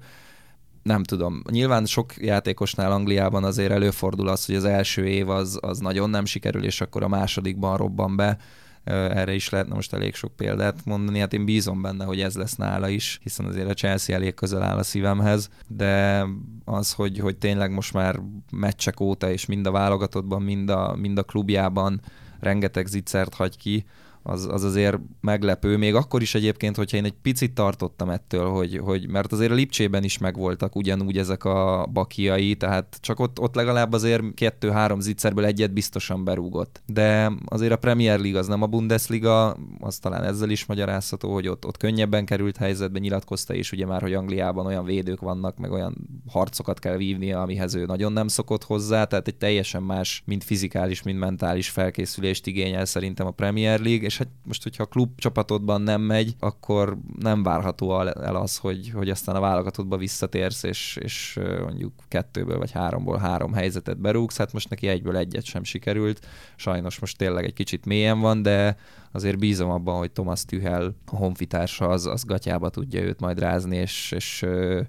nem 0.83 1.05
tudom. 1.05 1.43
Nyilván 1.51 1.87
sok 1.87 2.17
játékosnál 2.17 2.93
Angliában 2.93 3.45
azért 3.45 3.73
előfordul 3.73 4.29
az, 4.29 4.47
hogy 4.47 4.55
az 4.55 4.65
első 4.65 5.07
év 5.07 5.29
az, 5.29 5.59
az 5.61 5.79
nagyon 5.79 6.11
nem 6.11 6.25
sikerül, 6.25 6.65
és 6.65 6.81
akkor 6.81 7.03
a 7.03 7.09
másodikban 7.09 7.77
robban 7.77 8.17
be. 8.17 8.39
Erre 8.85 9.35
is 9.35 9.49
lehetne 9.49 9.75
most 9.75 9.93
elég 9.93 10.15
sok 10.15 10.37
példát 10.37 10.85
mondani. 10.85 11.19
Hát 11.19 11.33
én 11.33 11.45
bízom 11.45 11.83
benne, 11.83 12.05
hogy 12.05 12.21
ez 12.21 12.35
lesz 12.35 12.55
nála 12.55 12.89
is, 12.89 13.19
hiszen 13.23 13.47
azért 13.47 13.71
a 13.71 13.75
Chelsea 13.75 14.15
elég 14.15 14.35
közel 14.35 14.63
áll 14.63 14.77
a 14.77 14.83
szívemhez, 14.83 15.49
de 15.69 16.25
az, 16.65 16.93
hogy, 16.93 17.19
hogy 17.19 17.37
tényleg 17.37 17.71
most 17.71 17.93
már 17.93 18.21
meccsek 18.51 19.01
óta, 19.01 19.31
és 19.31 19.47
mind 19.47 19.67
a 19.67 19.71
válogatottban, 19.71 20.43
mind 20.43 20.71
a, 20.71 20.97
mind 20.97 21.19
a 21.19 21.23
klubjában 21.23 22.01
rengeteg 22.41 22.87
zicsert 22.87 23.35
hagy 23.35 23.57
ki, 23.57 23.85
az, 24.23 24.49
az 24.51 24.65
azért 24.65 24.99
meglepő, 25.21 25.77
még 25.77 25.95
akkor 25.95 26.23
is 26.23 26.35
egyébként, 26.35 26.77
hogyha 26.77 26.97
én 26.97 27.05
egy 27.05 27.15
picit 27.23 27.55
tartottam 27.55 28.11
ettől, 28.11 28.49
hogy, 28.49 28.79
hogy 28.79 29.09
mert 29.09 29.33
azért 29.33 29.51
a 29.51 29.55
Lipcsében 29.55 30.05
is 30.05 30.19
megvoltak 30.19 30.77
ugyanúgy 30.77 31.19
ezek 31.19 31.45
a 31.45 31.89
bakiai, 31.93 32.55
tehát 32.55 32.99
csak 33.01 33.21
ott, 33.21 33.41
ott 33.41 33.55
legalább 33.55 33.93
azért 33.93 34.35
kettő-három 34.35 35.01
zicserből 35.01 35.45
egyet 35.45 35.73
biztosan 35.73 36.25
berúgott. 36.25 36.83
De 36.87 37.33
azért 37.45 37.73
a 37.73 37.77
Premier 37.77 38.21
League 38.21 38.39
az 38.39 38.47
nem 38.47 38.63
a 38.63 38.67
Bundesliga, 38.67 39.57
az 39.81 39.99
talán 39.99 40.25
ezzel 40.25 40.51
is 40.51 40.67
magyarázható, 40.67 41.33
hogy 41.33 41.49
ott, 41.49 41.67
ott 41.67 41.77
könnyebben 41.77 42.25
került 42.25 42.57
helyzetbe, 42.57 42.99
nyilatkozta 42.99 43.55
is 43.55 43.73
ugye 43.73 43.87
már, 43.87 44.03
hogy 44.03 44.15
Angliában 44.15 44.67
olyan 44.67 44.85
védők 44.85 45.21
vannak, 45.21 45.57
meg 45.57 45.73
olyan 45.73 45.97
harcokat 46.29 46.79
kell 46.79 46.97
vívnia, 46.97 47.43
amihez 47.43 47.75
ő 47.75 47.85
nagyon 47.85 48.13
nem 48.13 48.29
szokott 48.29 48.65
hozzá, 48.65 49.05
tehát 49.05 49.29
egy 49.29 49.37
teljesen 49.37 49.83
más, 49.83 50.23
mind 50.27 50.43
fizikális, 50.43 51.03
mind 51.03 51.19
mentális 51.19 51.69
felkészülést 51.69 52.47
igényel 52.47 52.85
szerintem 52.85 53.27
a 53.27 53.31
Premier 53.31 53.81
League, 53.81 54.05
és 54.13 54.19
hát 54.19 54.29
most, 54.45 54.63
hogyha 54.63 54.83
a 54.83 54.87
klub 54.87 55.11
csapatodban 55.17 55.83
nem 55.83 56.01
megy, 56.01 56.35
akkor 56.39 56.99
nem 57.19 57.43
várható 57.43 58.01
el 58.01 58.37
az, 58.37 58.57
hogy, 58.57 58.91
hogy 58.91 59.11
aztán 59.11 59.37
a 59.37 59.41
válogatottba 59.41 59.97
visszatérsz, 59.97 60.63
és, 60.63 60.99
és 61.01 61.41
mondjuk 61.63 61.93
kettőből 62.09 62.59
vagy 62.59 62.71
háromból 62.71 63.19
három 63.19 63.53
helyzetet 63.53 64.01
berúgsz, 64.01 64.37
hát 64.37 64.53
most 64.53 64.69
neki 64.69 64.89
egyből 64.89 65.17
egyet 65.17 65.45
sem 65.45 65.65
sikerült, 65.65 66.27
sajnos 66.57 66.99
most 66.99 67.17
tényleg 67.17 67.45
egy 67.45 67.53
kicsit 67.53 67.85
mélyen 67.85 68.21
van, 68.21 68.43
de 68.43 68.77
azért 69.13 69.39
bízom 69.39 69.71
abban, 69.71 69.99
hogy 69.99 70.11
Thomas 70.11 70.45
Tühel, 70.45 70.95
a 71.07 71.17
honfitársa, 71.17 71.89
az, 71.89 72.07
az 72.07 72.25
gatyába 72.25 72.69
tudja 72.69 73.01
őt 73.01 73.21
majd 73.21 73.39
rázni, 73.39 73.77
és, 73.77 74.13
és 74.17 74.47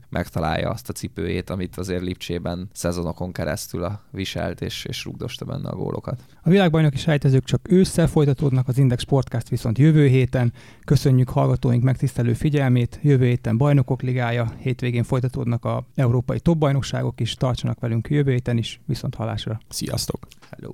megtalálja 0.09 0.69
azt 0.69 0.89
a 0.89 0.93
cipőjét, 0.93 1.49
amit 1.49 1.77
azért 1.77 2.01
Lipcsében 2.01 2.69
szezonokon 2.73 3.31
keresztül 3.31 3.83
a 3.83 4.01
viselt, 4.11 4.61
és, 4.61 4.85
és 4.85 5.03
rugdosta 5.03 5.45
benne 5.45 5.69
a 5.69 5.75
gólokat. 5.75 6.21
A 6.41 6.49
világbajnoki 6.49 6.97
sejtezők 6.97 7.43
csak 7.43 7.71
ősszel 7.71 8.07
folytatódnak, 8.07 8.67
az 8.67 8.77
Index 8.77 9.03
Sportcast 9.13 9.49
viszont 9.49 9.77
jövő 9.77 10.07
héten. 10.07 10.53
Köszönjük 10.85 11.29
hallgatóink 11.29 11.83
megtisztelő 11.83 12.33
figyelmét. 12.33 12.99
Jövő 13.01 13.25
héten 13.25 13.57
bajnokok 13.57 14.01
ligája, 14.01 14.53
hétvégén 14.59 15.03
folytatódnak 15.03 15.65
a 15.65 15.85
európai 15.95 16.39
top 16.39 16.57
bajnokságok 16.57 17.19
is. 17.19 17.35
Tartsanak 17.35 17.79
velünk 17.79 18.09
jövő 18.09 18.31
héten 18.31 18.57
is, 18.57 18.81
viszont 18.85 19.15
halásra. 19.15 19.59
Sziasztok! 19.69 20.27
Hello! 20.49 20.73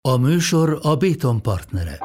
A 0.00 0.16
műsor 0.16 0.78
a 0.82 0.96
Béton 0.96 1.42
partnere. 1.42 1.98